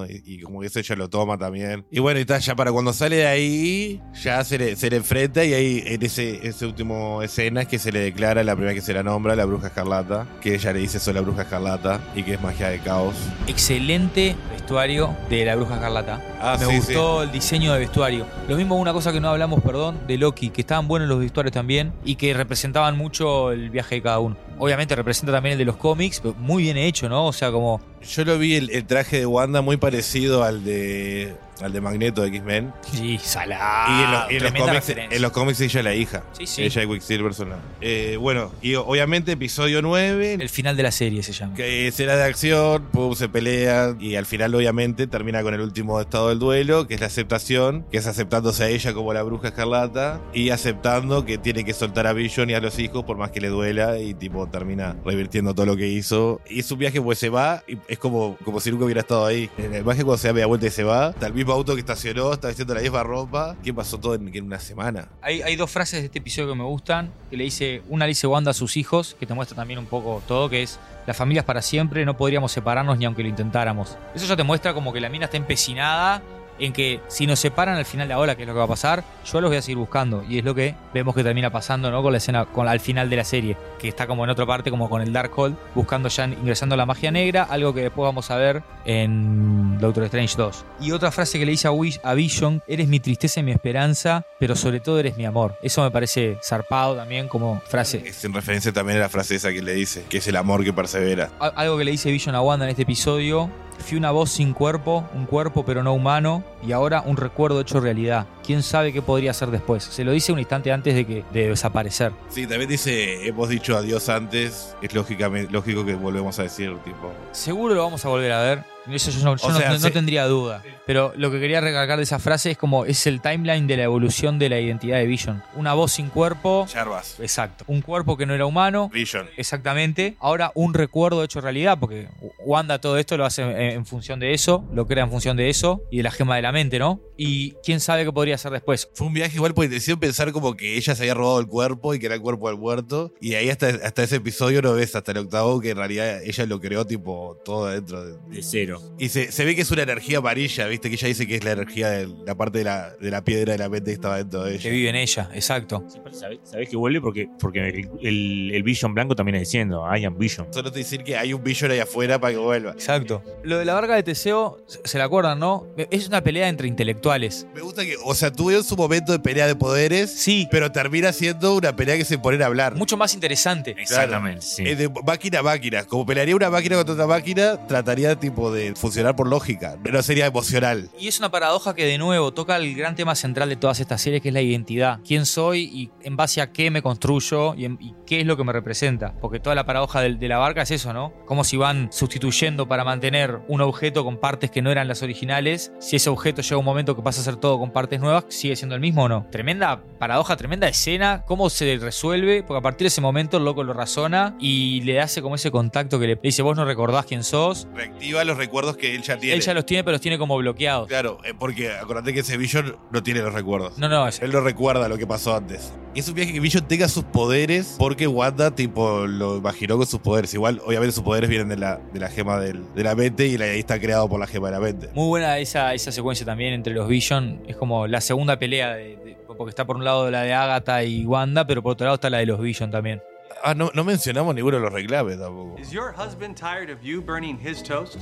y, 0.10 0.34
y 0.34 0.42
como 0.42 0.60
que 0.62 0.68
eso 0.68 0.80
ella 0.80 0.96
lo 0.96 1.10
toma 1.10 1.38
también. 1.38 1.86
Y 1.92 2.00
bueno, 2.00 2.20
y 2.20 2.22
está, 2.22 2.40
ya 2.40 2.56
para 2.56 2.72
cuando 2.72 2.94
sale 2.94 3.18
de 3.18 3.28
ahí, 3.28 4.02
ya 4.22 4.44
se 4.44 4.58
le, 4.58 4.76
se 4.76 4.90
le 4.90 4.98
enfrenta 4.98 5.46
y 5.46 5.54
ahí 5.54 5.84
en 5.86 6.04
ese, 6.04 6.46
ese 6.48 6.66
último 6.66 7.22
escena 7.22 7.62
es 7.62 7.68
que 7.68 7.80
se 7.80 7.92
le 7.92 8.00
declara 8.00 8.44
la 8.44 8.56
primera 8.56 8.74
que 8.74 8.82
se 8.82 8.94
la 8.94 9.04
nombra, 9.04 9.36
la 9.36 9.46
bruja 9.46 9.68
escarlata, 9.68 10.28
que 10.42 10.56
ella 10.56 10.74
le 10.74 10.80
dice 10.80 11.00
soy 11.00 11.14
la 11.14 11.22
bruja 11.22 11.44
escarlata 11.44 12.02
y 12.16 12.24
que 12.24 12.34
es 12.34 12.42
magia 12.42 12.70
de 12.70 12.80
caos. 12.80 13.16
Excelente 13.58 14.36
vestuario 14.52 15.18
de 15.32 15.44
la 15.44 15.56
bruja 15.56 15.74
escarlata. 15.74 16.22
Ah, 16.40 16.58
Me 16.60 16.68
sí, 16.68 16.76
gustó 16.76 17.24
el 17.24 17.32
diseño 17.32 17.74
de 17.74 17.80
vestuario. 17.80 18.28
Lo 18.48 18.56
mismo 18.56 18.76
una 18.76 18.94
cosa 18.94 19.12
que 19.12 19.20
no 19.20 19.30
hablamos, 19.30 19.64
perdón, 19.64 19.98
de 20.06 20.16
Loki, 20.20 20.52
que 20.52 20.62
estaban 20.62 20.88
buenos 20.88 21.10
los 21.10 21.18
vestuarios 21.18 21.52
también 21.54 21.92
y 22.06 22.18
que 22.18 22.36
representaban 22.36 22.96
mucho 22.96 23.52
el 23.52 23.72
viaje 23.72 23.96
de 23.96 24.02
cada 24.04 24.20
uno. 24.20 24.38
Obviamente 24.60 24.96
representa 24.96 25.32
también 25.32 25.54
el 25.54 25.58
de 25.58 25.66
los 25.66 25.76
cómics, 25.76 26.20
pero 26.20 26.36
muy 26.36 26.62
bien 26.62 26.78
hecho, 26.78 27.10
¿no? 27.10 27.26
O 27.26 27.34
sea, 27.34 27.52
como 27.52 27.82
Yo 28.02 28.26
lo 28.26 28.38
vi 28.38 28.56
el, 28.56 28.70
el 28.70 28.86
traje 28.86 29.20
de 29.20 29.26
Wanda 29.26 29.62
muy 29.62 29.78
parecido 29.78 30.44
al 30.44 30.64
de 30.64 31.36
al 31.60 31.74
de 31.74 31.82
Magneto 31.82 32.22
de 32.22 32.28
X-Men. 32.28 32.72
sí, 32.92 33.18
salado. 33.18 33.90
y 33.92 34.04
en, 34.04 34.12
lo- 34.12 34.32
y 34.32 34.36
en 34.36 34.44
los 34.44 34.52
cómics, 34.68 34.90
en 35.12 35.22
los 35.24 35.32
cómics 35.32 35.62
ella 35.62 35.80
es 35.80 35.84
la 35.84 35.96
hija. 35.96 36.24
Sí, 36.38 36.46
sí. 36.46 36.62
Ella 36.62 36.84
es 36.84 36.88
Quicksilver 36.88 37.34
son 37.34 37.50
la- 37.50 37.58
Eh, 37.82 38.16
bueno, 38.20 38.52
y 38.62 38.76
obviamente 38.76 39.32
episodio 39.32 39.82
9, 39.82 40.34
El 40.40 40.50
final 40.50 40.78
de 40.78 40.84
la 40.84 40.92
serie 40.92 41.24
se 41.24 41.34
llama. 41.34 41.56
que 41.56 41.88
escena 41.88 42.16
de 42.16 42.26
acción, 42.26 42.84
pum, 42.92 43.16
se 43.16 43.28
pelean 43.28 43.98
y 44.00 44.18
al 44.18 44.28
final 44.28 44.54
obviamente 44.54 45.08
termina 45.08 45.42
con 45.42 45.56
el 45.56 45.62
último 45.62 46.00
estado 46.00 46.30
del 46.30 46.38
duelo, 46.38 46.88
que 46.88 46.94
es 46.94 47.00
la 47.02 47.08
aceptación, 47.08 47.86
que 47.92 47.98
es 47.98 48.06
aceptándose 48.06 48.64
a 48.64 48.70
ella 48.70 48.94
como 48.94 49.12
la 49.12 49.24
bruja 49.24 49.48
escarlata 49.48 50.22
y 50.36 50.52
aceptando 50.52 51.26
que 51.26 51.40
tiene 51.40 51.64
que 51.66 51.74
soltar 51.74 52.06
a 52.06 52.14
Vision 52.14 52.52
y 52.52 52.54
a 52.54 52.60
los 52.60 52.78
hijos 52.78 53.04
por 53.04 53.18
más 53.18 53.32
que 53.32 53.42
le 53.42 53.48
duela 53.48 53.98
y 53.98 54.14
tipo 54.14 54.46
termina 54.48 54.96
revirtiendo 55.04 55.56
todo 55.56 55.66
lo 55.66 55.76
que 55.76 55.88
hizo. 55.88 56.40
Y 56.48 56.60
es 56.60 56.72
un 56.72 56.78
viaje 56.78 57.02
pues 57.02 57.18
se 57.18 57.30
va 57.30 57.64
y 57.68 57.80
es 57.88 57.97
como, 57.98 58.38
como 58.44 58.60
si 58.60 58.72
nunca 58.72 58.86
hubiera 58.86 59.02
estado 59.02 59.26
ahí. 59.26 59.50
En 59.58 59.74
el 59.74 59.84
viaje 59.84 60.04
cuando 60.04 60.18
se 60.18 60.28
da 60.28 60.34
media 60.34 60.48
vuelta 60.48 60.68
y 60.68 60.70
se 60.70 60.84
va, 60.84 61.10
está 61.10 61.28
el 61.28 61.34
mismo 61.34 61.54
auto 61.54 61.74
que 61.74 61.80
estacionó, 61.80 62.34
está 62.34 62.48
vistiendo 62.48 62.74
la 62.74 62.82
misma 62.82 63.04
ropa. 63.04 63.56
¿Qué 63.64 63.74
pasó 63.74 64.00
todo 64.00 64.16
en, 64.16 64.44
una 64.44 64.60
semana? 64.60 65.10
Hay, 65.22 65.42
hay 65.42 65.56
dos 65.56 65.72
frases 65.72 66.00
de 66.02 66.06
este 66.06 66.20
episodio 66.20 66.50
que 66.50 66.56
me 66.56 66.64
gustan, 66.64 67.12
que 67.30 67.38
le 67.38 67.44
dice, 67.44 67.82
una 67.90 68.06
le 68.06 68.10
dice 68.10 68.28
Wanda 68.28 68.52
a 68.52 68.54
sus 68.54 68.78
hijos, 68.78 69.16
que 69.20 69.26
te 69.26 69.34
muestra 69.34 69.56
también 69.56 69.80
un 69.80 69.86
poco 69.86 70.22
todo, 70.28 70.50
que 70.50 70.64
es, 70.64 70.80
la 71.06 71.14
familia 71.14 71.42
es 71.42 71.46
para 71.46 71.62
siempre, 71.62 72.06
no 72.06 72.18
podríamos 72.18 72.52
separarnos 72.52 72.98
ni 72.98 73.06
aunque 73.06 73.24
lo 73.24 73.30
intentáramos. 73.30 73.98
Eso 74.14 74.26
ya 74.26 74.36
te 74.36 74.44
muestra 74.44 74.74
como 74.74 74.94
que 74.94 75.00
la 75.00 75.10
mina 75.10 75.26
está 75.26 75.38
empecinada 75.38 76.22
en 76.60 76.74
que 76.74 77.00
si 77.08 77.28
nos 77.28 77.40
separan 77.40 77.76
al 77.78 77.86
final 77.86 78.08
de 78.08 78.14
la 78.14 78.20
ola, 78.20 78.36
que 78.36 78.44
es 78.44 78.48
lo 78.48 78.54
que 78.54 78.60
va 78.60 78.66
a 78.66 78.70
pasar, 78.70 79.04
yo 79.32 79.42
los 79.42 79.50
voy 79.50 79.58
a 79.58 79.62
seguir 79.62 79.78
buscando. 79.78 80.24
Y 80.28 80.38
es 80.40 80.44
lo 80.46 80.56
que 80.56 80.76
vemos 80.94 81.14
que 81.16 81.24
termina 81.24 81.50
pasando, 81.52 81.92
¿no? 81.92 82.02
Con 82.02 82.12
la 82.12 82.18
escena, 82.18 82.46
con, 82.46 82.68
al 82.68 82.80
final 82.80 83.10
de 83.10 83.16
la 83.16 83.24
serie, 83.24 83.58
que 83.80 83.88
está 83.88 84.08
como 84.08 84.24
en 84.24 84.30
otra 84.30 84.46
parte, 84.46 84.70
como 84.70 84.90
con 84.90 85.02
el 85.02 85.12
Darkhold, 85.14 85.56
buscando 85.76 86.10
ya, 86.10 86.26
ingresando 86.26 86.74
a 86.76 86.78
la 86.78 86.86
magia 86.86 87.12
negra, 87.12 87.44
algo 87.44 87.74
que 87.74 87.82
después 87.82 88.06
vamos 88.06 88.30
a 88.32 88.38
ver 88.38 88.64
en 88.86 89.78
Doctor 89.80 90.04
Strange 90.06 90.36
2. 90.38 90.66
Y 90.82 90.92
otra 90.92 91.12
frase 91.12 91.38
que 91.40 91.46
le 91.46 91.52
dice 91.52 91.68
a, 91.68 91.72
Wish- 91.72 92.00
a 92.04 92.14
Vision, 92.14 92.62
eres 92.68 92.88
mi 92.88 93.00
tristeza 93.00 93.40
y 93.40 93.44
mi 93.44 93.52
esperanza, 93.52 94.26
pero 94.40 94.56
sobre 94.56 94.80
todo 94.80 95.00
eres 95.00 95.18
mi 95.18 95.26
amor. 95.26 95.56
Eso 95.62 95.84
me 95.84 95.92
parece 95.92 96.38
zarpado 96.44 96.96
también 96.96 97.28
como 97.28 97.62
frase. 97.68 98.04
Es 98.06 98.24
en 98.26 98.34
referencia 98.34 98.72
también 98.72 98.98
a 98.98 99.02
la 99.02 99.10
frase 99.10 99.36
esa 99.36 99.52
que 99.52 99.62
le 99.62 99.74
dice, 99.74 100.06
que 100.10 100.18
es 100.18 100.28
el 100.28 100.36
amor 100.36 100.64
que 100.64 100.74
persevera. 100.74 101.30
Al- 101.40 101.54
Algo 101.56 101.78
que 101.78 101.84
le 101.86 101.92
dice 101.92 102.12
Vision 102.12 102.36
a 102.36 102.42
Wanda 102.42 102.66
en 102.66 102.72
este 102.72 102.84
episodio. 102.84 103.50
Fui 103.80 103.98
una 103.98 104.12
voz 104.12 104.32
sin 104.32 104.54
cuerpo, 104.54 105.06
un 105.14 105.26
cuerpo 105.26 105.64
pero 105.66 105.84
no 105.84 105.94
humano, 105.94 106.44
y 106.66 106.72
ahora 106.72 107.04
un 107.06 107.18
recuerdo 107.18 107.62
hecho 107.62 107.80
realidad. 107.80 108.26
¿Quién 108.48 108.64
sabe 108.64 108.94
qué 108.94 109.02
podría 109.02 109.34
ser 109.34 109.52
después? 109.52 109.84
Se 109.84 110.06
lo 110.06 110.14
dice 110.14 110.32
un 110.32 110.40
instante 110.40 110.72
antes 110.72 110.96
de 110.96 111.06
que 111.06 111.26
de 111.34 111.50
desaparecer. 111.50 112.14
Sí, 112.30 112.48
también 112.48 112.70
dice, 112.70 113.28
hemos 113.28 113.50
dicho 113.50 113.76
adiós 113.76 114.08
antes, 114.08 114.74
es 114.82 114.94
lógicamente, 114.94 115.52
lógico 115.52 115.86
que 115.86 115.96
volvemos 115.96 116.40
a 116.40 116.44
decir, 116.44 116.74
tipo. 116.86 117.14
Seguro 117.34 117.76
lo 117.76 117.84
vamos 117.84 118.06
a 118.06 118.08
volver 118.08 118.32
a 118.32 118.42
ver. 118.42 118.78
Eso 118.90 119.12
yo, 119.12 119.36
no, 119.36 119.36
yo 119.78 119.92
tendría 119.92 120.26
duda. 120.28 120.64
Pero 120.86 121.12
lo 121.18 121.30
que 121.30 121.40
quería 121.40 121.60
recalcar 121.60 121.98
de 121.98 122.04
esa 122.04 122.20
frase 122.20 122.52
es 122.52 122.58
como 122.58 122.86
es 122.86 123.06
el 123.06 123.22
timeline 123.22 123.68
de 123.68 123.76
la 123.76 123.84
evolución 123.84 124.40
de 124.40 124.50
la 124.50 124.60
identidad 124.60 124.98
de 124.98 125.06
Vision. 125.06 125.44
Una 125.56 125.74
voz 125.74 125.92
sin 125.94 126.08
cuerpo. 126.10 126.66
Jarvas, 126.72 127.20
Exacto. 127.20 127.66
Un 127.68 127.82
cuerpo 127.82 128.16
que 128.16 128.26
no 128.26 128.34
era 128.34 128.46
humano. 128.46 128.90
Vision. 128.94 129.28
Exactamente. 129.36 130.16
Ahora 130.20 130.52
un 130.56 130.74
recuerdo 130.74 131.24
hecho 131.24 131.42
realidad, 131.42 131.78
porque 131.80 132.08
Wanda 132.40 132.80
todo 132.80 132.98
esto 132.98 133.18
lo 133.18 133.26
hace 133.26 133.42
en, 133.42 133.58
en 133.58 133.86
función 133.86 134.20
de 134.20 134.34
eso, 134.34 134.64
lo 134.72 134.88
crea 134.88 135.04
en 135.04 135.12
función 135.12 135.36
de 135.36 135.50
eso 135.50 135.82
y 135.92 135.98
de 135.98 136.04
la 136.04 136.12
gema 136.12 136.38
de 136.38 136.44
la 136.44 136.54
mente, 136.54 136.80
¿no? 136.80 137.02
Y 137.18 137.52
quién 137.64 137.82
sabe 137.82 138.06
qué 138.06 138.12
podría 138.14 138.37
ser 138.38 138.52
después. 138.52 138.90
Fue 138.94 139.08
un 139.08 139.14
viaje 139.14 139.36
igual 139.36 139.54
por 139.54 139.66
intención 139.66 140.00
pensar 140.00 140.32
como 140.32 140.56
que 140.56 140.78
ella 140.78 140.96
se 140.96 141.04
había 141.04 141.14
robado 141.14 141.40
el 141.40 141.48
cuerpo 141.48 141.94
y 141.94 142.00
que 142.00 142.06
era 142.08 142.16
el 142.16 142.22
cuerpo 142.22 142.50
del 142.50 142.58
muerto. 142.58 143.14
Y 143.22 143.34
ahí 143.36 143.50
hasta, 143.50 143.68
hasta 143.68 144.04
ese 144.04 144.18
episodio 144.18 144.62
no 144.62 144.74
ves, 144.74 144.96
hasta 144.96 145.12
el 145.12 145.20
octavo, 145.20 145.60
que 145.62 145.72
en 145.72 145.78
realidad 145.78 146.22
ella 146.24 146.46
lo 146.46 146.60
creó 146.60 146.86
tipo 146.86 147.40
todo 147.44 147.66
adentro. 147.68 148.04
de- 148.06 148.18
De 148.36 148.44
cero. 148.44 148.82
Y 149.00 149.10
se, 149.10 149.32
se 149.32 149.46
ve 149.46 149.56
que 149.56 149.62
es 149.62 149.72
una 149.72 149.84
energía 149.84 150.18
amarilla, 150.20 150.68
viste, 150.68 150.90
que 150.90 150.96
ella 150.96 151.08
dice 151.08 151.28
que 151.28 151.36
es 151.36 151.44
la 151.44 151.52
energía 151.52 151.90
de 151.90 152.08
la 152.26 152.36
parte 152.36 152.60
de 152.60 152.64
la, 152.66 152.96
de 153.00 153.12
la 153.12 153.24
piedra 153.24 153.54
de 153.54 153.60
la 153.60 153.70
mente 153.70 153.92
que 153.92 153.96
estaba 153.96 154.18
dentro 154.18 154.44
de 154.44 154.52
Que 154.58 154.68
ella. 154.68 154.70
vive 154.72 154.90
en 154.90 154.96
ella, 154.96 155.30
exacto. 155.34 155.84
Sí, 155.88 156.00
pero 156.04 156.16
¿Sabés, 156.16 156.40
sabés 156.44 156.70
que 156.70 156.76
vuelve? 156.78 157.02
Porque, 157.02 157.28
porque 157.40 157.68
el, 157.70 157.90
el, 158.02 158.52
el 158.54 158.64
Vision 158.64 158.94
blanco 158.94 159.16
también 159.16 159.36
es 159.36 159.42
diciendo, 159.42 159.86
I 159.96 160.06
am 160.06 160.18
Vision. 160.18 160.48
Solo 160.54 160.72
te 160.72 160.80
decir 160.80 161.04
que 161.04 161.16
hay 161.18 161.34
un 161.34 161.44
Vision 161.44 161.72
ahí 161.72 161.80
afuera 161.80 162.20
para 162.20 162.34
que 162.34 162.40
vuelva. 162.40 162.72
Exacto. 162.72 163.22
Lo 163.44 163.58
de 163.58 163.66
la 163.66 163.74
barca 163.74 163.96
de 163.96 164.04
Teseo, 164.04 164.58
se 164.84 164.98
la 164.98 165.06
acuerdan, 165.06 165.40
¿no? 165.40 165.68
Es 165.92 166.08
una 166.08 166.22
pelea 166.24 166.50
entre 166.50 166.68
intelectuales. 166.68 167.48
Me 167.54 167.62
gusta 167.62 167.84
que, 167.86 167.96
o 168.04 168.14
sea, 168.16 168.27
tuvieron 168.32 168.64
su 168.64 168.76
momento 168.76 169.12
de 169.12 169.20
pelea 169.20 169.48
de 169.48 169.56
poderes, 169.56 170.12
Sí, 170.12 170.48
pero 170.52 170.72
termina 170.72 171.12
siendo 171.14 171.56
una 171.56 171.76
pelea 171.76 171.98
que 171.98 172.06
se 172.06 172.18
ponen 172.18 172.42
a 172.42 172.46
hablar. 172.48 172.76
mucho 172.76 172.98
más 172.98 173.14
interesante. 173.14 173.76
Exactamente, 173.78 174.42
sí. 174.42 174.64
Es 174.68 174.78
de 174.78 174.90
máquina 175.06 175.40
a 175.40 175.44
máquina. 175.44 175.84
Como 175.86 176.06
pelearía 176.06 176.36
una 176.36 176.50
máquina 176.50 176.76
contra 176.76 176.94
otra 176.94 177.08
máquina, 177.08 177.68
trataría 177.68 178.16
tipo 178.20 178.52
de 178.52 178.74
funcionar 178.76 179.16
por 179.16 179.28
lógica. 179.28 179.78
No 179.92 180.02
sería 180.02 180.26
emocional. 180.26 180.90
Y 181.00 181.08
es 181.08 181.20
una 181.20 181.30
paradoja 181.32 181.74
que 181.76 181.86
de 181.86 181.98
nuevo 181.98 182.34
toca 182.34 182.56
el 182.58 182.76
gran 182.76 182.96
tema 182.96 183.16
central 183.16 183.50
de 183.50 183.56
todas 183.56 183.80
estas 183.80 184.02
series, 184.02 184.22
que 184.22 184.30
es 184.30 184.34
la 184.34 184.42
identidad. 184.42 185.00
¿Quién 185.06 185.26
soy 185.26 185.64
y 185.64 185.92
en 186.04 186.16
base 186.16 186.42
a 186.42 186.52
qué 186.52 186.70
me 186.72 186.82
construyo 186.82 187.54
y, 187.56 187.66
en- 187.66 187.78
y 187.82 187.94
qué 188.06 188.22
es 188.22 188.26
lo 188.26 188.38
que 188.38 188.44
me 188.44 188.54
representa? 188.54 189.14
Porque 189.22 189.40
toda 189.40 189.56
la 189.56 189.66
paradoja 189.66 190.02
del- 190.02 190.20
de, 190.20 190.28
la 190.28 190.38
barca 190.38 190.62
es 190.64 190.72
eso, 190.72 190.94
¿no? 190.94 191.14
Como 191.26 191.44
si 191.44 191.58
van 191.58 191.90
sustituyendo 191.92 192.68
para 192.68 192.84
mantener 192.84 193.40
un 193.48 193.62
objeto 193.62 194.04
con 194.04 194.18
partes 194.18 194.52
que 194.52 194.62
no 194.62 194.72
eran 194.72 194.88
las 194.88 195.02
originales. 195.04 195.72
Si 195.80 195.96
ese 195.96 196.10
objeto 196.10 196.42
llega 196.42 196.58
un 196.58 196.66
momento 196.66 196.96
que 196.96 197.02
pasa 197.02 197.22
a 197.22 197.24
ser 197.24 197.36
todo 197.36 197.60
con 197.60 197.72
partes 197.72 198.00
nuevas, 198.00 198.17
¿sigue 198.30 198.56
siendo 198.56 198.76
el 198.76 198.82
mismo 198.82 199.04
o 199.04 199.10
no? 199.10 199.28
Tremenda 199.32 199.82
paradoja, 200.00 200.36
tremenda 200.38 200.68
escena. 200.68 201.24
¿Cómo 201.26 201.50
se 201.50 201.78
resuelve? 201.78 202.44
Porque 202.44 202.60
a 202.60 202.62
partir 202.62 202.86
de 202.86 202.90
ese 202.90 203.02
momento 203.02 203.38
el 203.38 203.46
loco 203.46 203.64
lo 203.64 203.74
razona 203.74 204.36
y 204.40 204.82
le 204.82 205.00
hace 205.02 205.22
como 205.22 205.36
ese 205.36 205.52
contacto 205.52 206.00
que 206.00 206.08
le 206.08 206.16
dice, 206.22 206.42
vos 206.42 206.56
no 206.56 206.66
recordás 206.66 207.06
quién 207.06 207.24
sos. 207.24 207.68
Reactiva 207.74 208.24
los 208.24 208.38
recuerdos 208.38 208.78
que 208.78 208.96
él 208.96 209.02
ya 209.02 209.18
tiene. 209.18 209.36
Él 209.36 209.42
ya 209.42 209.54
los 209.54 209.66
tiene, 209.66 209.84
pero 209.84 209.94
los 209.94 210.02
tiene 210.02 210.18
como 210.18 210.38
bloqueados. 210.38 210.88
Claro, 210.88 211.20
eh, 211.24 211.34
porque 211.38 211.72
acordate 211.72 212.14
que 212.14 212.20
ese 212.22 212.38
Vision 212.38 212.78
no 212.92 213.04
tiene 213.04 213.22
los 213.22 213.34
recuerdos. 213.34 213.78
No, 213.78 213.90
no, 213.90 214.08
es- 214.08 214.22
Él 214.22 214.32
no 214.32 214.42
recuerda 214.42 214.88
lo 214.88 214.98
que 214.98 215.08
pasó 215.08 215.36
antes. 215.36 215.74
Es 215.98 216.08
un 216.08 216.14
viaje 216.14 216.32
que 216.32 216.40
Vision 216.40 216.64
tenga 216.68 216.88
sus 216.88 217.04
poderes 217.06 217.76
porque 217.80 218.06
Wanda, 218.06 218.52
tipo, 218.52 219.08
lo 219.08 219.38
imaginó 219.38 219.78
con 219.78 219.88
sus 219.88 220.00
poderes. 220.00 220.32
Igual, 220.34 220.62
obviamente, 220.64 220.92
sus 220.94 221.04
poderes 221.04 221.28
vienen 221.28 221.50
de 221.50 221.58
la, 221.58 221.78
de 221.92 222.00
la 222.00 222.08
gema 222.10 222.40
del- 222.40 222.64
de 222.76 222.84
la 222.84 222.94
mente 222.94 223.26
y 223.26 223.36
la- 223.36 223.46
ahí 223.46 223.60
está 223.60 223.80
creado 223.80 224.08
por 224.08 224.20
la 224.20 224.28
gema 224.28 224.48
de 224.50 224.54
la 224.54 224.60
mente. 224.60 224.90
Muy 224.94 225.08
buena 225.08 225.40
esa, 225.40 225.74
esa 225.74 225.92
secuencia 225.92 226.24
también 226.24 226.54
entre 226.54 226.74
los 226.76 226.88
Vision. 226.88 227.42
Es 227.48 227.56
como 227.58 227.88
la 227.88 228.00
segunda 228.00 228.38
pelea, 228.38 228.76
de- 228.76 228.96
de- 228.98 229.18
porque 229.26 229.50
está 229.50 229.66
por 229.66 229.76
un 229.76 229.84
lado 229.86 230.12
la 230.12 230.22
de 230.22 230.34
Agatha 230.34 230.84
y 230.84 231.04
Wanda, 231.04 231.48
pero 231.48 231.64
por 231.64 231.72
otro 231.72 231.86
lado 231.86 231.96
está 231.96 232.12
la 232.12 232.20
de 232.20 232.28
los 232.28 232.40
Vision 232.40 232.70
también. 232.70 233.02
Ah, 233.44 233.56
no, 233.56 233.72
no 233.74 233.84
mencionamos 233.84 234.36
ninguno 234.36 234.58
de 234.58 234.64
los 234.64 234.72
reclames 234.74 235.18
tampoco. 235.20 235.60
Is 235.60 235.72
your 235.72 235.96
husband 235.98 236.36
tired 236.38 236.70
of 236.70 236.80
you 236.84 237.02
burning 237.02 237.40
his 237.44 237.64
toast? 237.64 237.98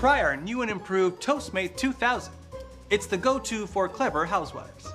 Try 0.00 0.22
our 0.22 0.36
new 0.36 0.62
and 0.62 0.70
improved 0.70 1.18
Toastmate 1.20 1.70
2000. 1.76 2.32
It's 2.90 3.08
the 3.08 3.16
go 3.16 3.40
to 3.40 3.66
for 3.66 3.88
clever 3.90 4.24
housewives. 4.24 4.93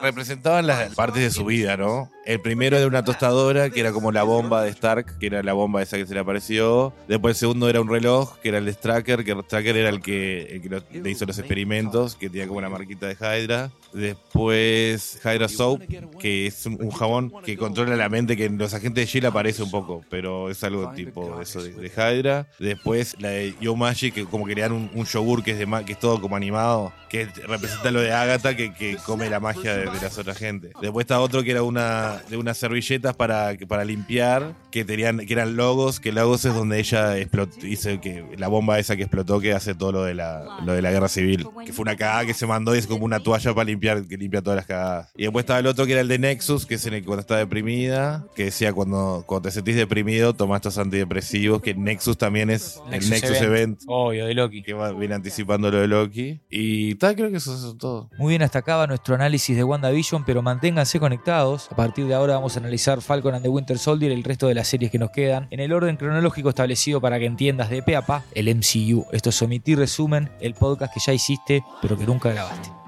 Representaban 0.00 0.66
las 0.66 0.94
partes 0.94 1.22
de 1.22 1.30
su 1.30 1.44
vida, 1.44 1.76
¿no? 1.76 2.10
El 2.26 2.40
primero 2.40 2.76
era 2.76 2.86
una 2.86 3.04
tostadora, 3.04 3.70
que 3.70 3.80
era 3.80 3.92
como 3.92 4.12
la 4.12 4.22
bomba 4.22 4.62
de 4.62 4.70
Stark, 4.70 5.18
que 5.18 5.26
era 5.26 5.42
la 5.42 5.52
bomba 5.52 5.82
esa 5.82 5.96
que 5.96 6.06
se 6.06 6.14
le 6.14 6.20
apareció. 6.20 6.92
Después 7.08 7.36
el 7.36 7.40
segundo 7.40 7.68
era 7.68 7.80
un 7.80 7.88
reloj, 7.88 8.38
que 8.38 8.50
era 8.50 8.58
el 8.58 8.64
de 8.66 8.72
Stracker, 8.72 9.24
que 9.24 9.32
el 9.32 9.40
Stracker 9.42 9.76
era 9.76 9.88
el 9.88 10.00
que, 10.00 10.42
el 10.56 10.62
que 10.62 10.68
lo- 10.68 10.82
le 10.92 11.10
hizo 11.10 11.24
los 11.26 11.38
experimentos, 11.38 12.14
que 12.16 12.28
tenía 12.30 12.46
como 12.46 12.58
una 12.58 12.68
marquita 12.68 13.06
de 13.08 13.14
Hydra. 13.14 13.70
Después 13.92 15.18
Hydra 15.24 15.48
Soap, 15.48 15.80
que 16.20 16.46
es 16.46 16.64
un, 16.66 16.90
jabón 16.90 17.32
que 17.44 17.56
controla 17.56 17.96
la 17.96 18.08
mente, 18.08 18.36
que 18.36 18.44
en 18.44 18.58
los 18.58 18.72
agentes 18.74 19.06
de 19.06 19.10
Shield 19.12 19.26
aparece 19.26 19.62
un 19.62 19.70
poco, 19.70 20.04
pero 20.08 20.50
es 20.50 20.62
algo 20.62 20.92
tipo 20.92 21.40
eso 21.40 21.62
de, 21.62 21.72
de 21.72 21.88
Hydra. 21.88 22.46
Después 22.58 23.16
la 23.18 23.30
de 23.30 23.54
Yo 23.60 23.74
Magic, 23.76 24.14
que 24.14 24.24
como 24.26 24.44
crean 24.44 24.72
un, 24.72 24.90
un 24.94 25.04
yogur 25.06 25.42
que 25.42 25.52
es, 25.52 25.58
de, 25.58 25.66
que 25.84 25.92
es 25.92 25.98
todo 25.98 26.20
como 26.20 26.36
animado, 26.36 26.92
que 27.08 27.26
representa 27.46 27.90
lo 27.90 28.00
de 28.00 28.12
Agatha, 28.12 28.29
que, 28.38 28.72
que 28.72 28.96
come 29.04 29.28
la 29.28 29.40
magia 29.40 29.76
de, 29.76 29.90
de 29.90 30.00
las 30.00 30.16
otras 30.18 30.38
gente. 30.38 30.70
Después 30.80 31.04
está 31.04 31.20
otro 31.20 31.42
que 31.42 31.50
era 31.50 31.62
una 31.62 32.22
de 32.28 32.36
unas 32.36 32.56
servilletas 32.56 33.14
para, 33.16 33.56
para 33.68 33.84
limpiar, 33.84 34.54
que 34.70 34.84
tenían 34.84 35.18
que 35.18 35.32
eran 35.32 35.56
logos, 35.56 36.00
que 36.00 36.12
logos 36.12 36.44
es 36.44 36.54
donde 36.54 36.78
ella 36.78 37.18
explotó, 37.18 37.66
hizo 37.66 38.00
que 38.00 38.24
la 38.38 38.48
bomba 38.48 38.78
esa 38.78 38.96
que 38.96 39.02
explotó 39.02 39.40
que 39.40 39.52
hace 39.52 39.74
todo 39.74 39.92
lo 39.92 40.04
de 40.04 40.14
la, 40.14 40.60
lo 40.64 40.72
de 40.72 40.82
la 40.82 40.90
guerra 40.90 41.08
civil, 41.08 41.46
que 41.64 41.72
fue 41.72 41.82
una 41.82 41.96
cagada 41.96 42.24
que 42.24 42.34
se 42.34 42.46
mandó 42.46 42.74
y 42.74 42.78
es 42.78 42.86
como 42.86 43.04
una 43.04 43.20
toalla 43.20 43.54
para 43.54 43.64
limpiar, 43.64 44.04
que 44.06 44.16
limpia 44.16 44.42
todas 44.42 44.56
las 44.56 44.66
cagadas. 44.66 45.12
Y 45.16 45.22
después 45.22 45.42
estaba 45.42 45.58
el 45.58 45.66
otro 45.66 45.86
que 45.86 45.92
era 45.92 46.00
el 46.00 46.08
de 46.08 46.18
Nexus, 46.18 46.66
que 46.66 46.74
es 46.74 46.86
en 46.86 46.94
el 46.94 47.00
que 47.00 47.06
cuando 47.06 47.20
está 47.20 47.36
deprimida, 47.36 48.26
que 48.34 48.44
decía 48.44 48.72
cuando, 48.72 49.24
cuando 49.26 49.48
te 49.48 49.52
sentís 49.52 49.76
deprimido, 49.76 50.34
toma 50.34 50.56
estos 50.56 50.78
antidepresivos, 50.78 51.60
que 51.62 51.74
Nexus 51.74 52.16
también 52.16 52.50
es 52.50 52.80
el 52.90 53.08
Nexus 53.10 53.40
Event. 53.40 53.80
Obvio, 53.86 54.26
de 54.26 54.34
Loki. 54.34 54.62
que 54.62 54.72
va, 54.72 54.92
viene 54.92 55.14
anticipando 55.14 55.70
lo 55.70 55.78
de 55.78 55.88
Loki. 55.88 56.40
Y 56.50 56.94
tal, 56.96 57.16
creo 57.16 57.30
que 57.30 57.36
eso 57.36 57.54
es 57.54 57.78
todo. 57.78 58.10
Muy 58.20 58.32
bien, 58.32 58.42
hasta 58.42 58.58
acá 58.58 58.76
va 58.76 58.86
nuestro 58.86 59.14
análisis 59.14 59.56
de 59.56 59.64
WandaVision, 59.64 60.24
pero 60.26 60.42
manténganse 60.42 61.00
conectados. 61.00 61.68
A 61.72 61.74
partir 61.74 62.04
de 62.04 62.12
ahora 62.12 62.34
vamos 62.34 62.54
a 62.54 62.60
analizar 62.60 63.00
Falcon 63.00 63.34
and 63.34 63.42
the 63.42 63.48
Winter 63.48 63.78
Soldier 63.78 64.12
y 64.12 64.14
el 64.14 64.24
resto 64.24 64.46
de 64.46 64.54
las 64.54 64.68
series 64.68 64.90
que 64.90 64.98
nos 64.98 65.08
quedan 65.08 65.46
en 65.50 65.58
el 65.58 65.72
orden 65.72 65.96
cronológico 65.96 66.50
establecido 66.50 67.00
para 67.00 67.18
que 67.18 67.24
entiendas 67.24 67.70
de 67.70 67.82
pe 67.82 67.96
a 67.96 68.02
pa 68.02 68.22
el 68.34 68.54
MCU. 68.54 69.06
Esto 69.10 69.30
es 69.30 69.40
Omitir 69.40 69.78
Resumen, 69.78 70.28
el 70.42 70.52
podcast 70.52 70.92
que 70.92 71.00
ya 71.00 71.14
hiciste, 71.14 71.64
pero 71.80 71.96
que 71.96 72.04
nunca 72.04 72.30
grabaste. 72.30 72.79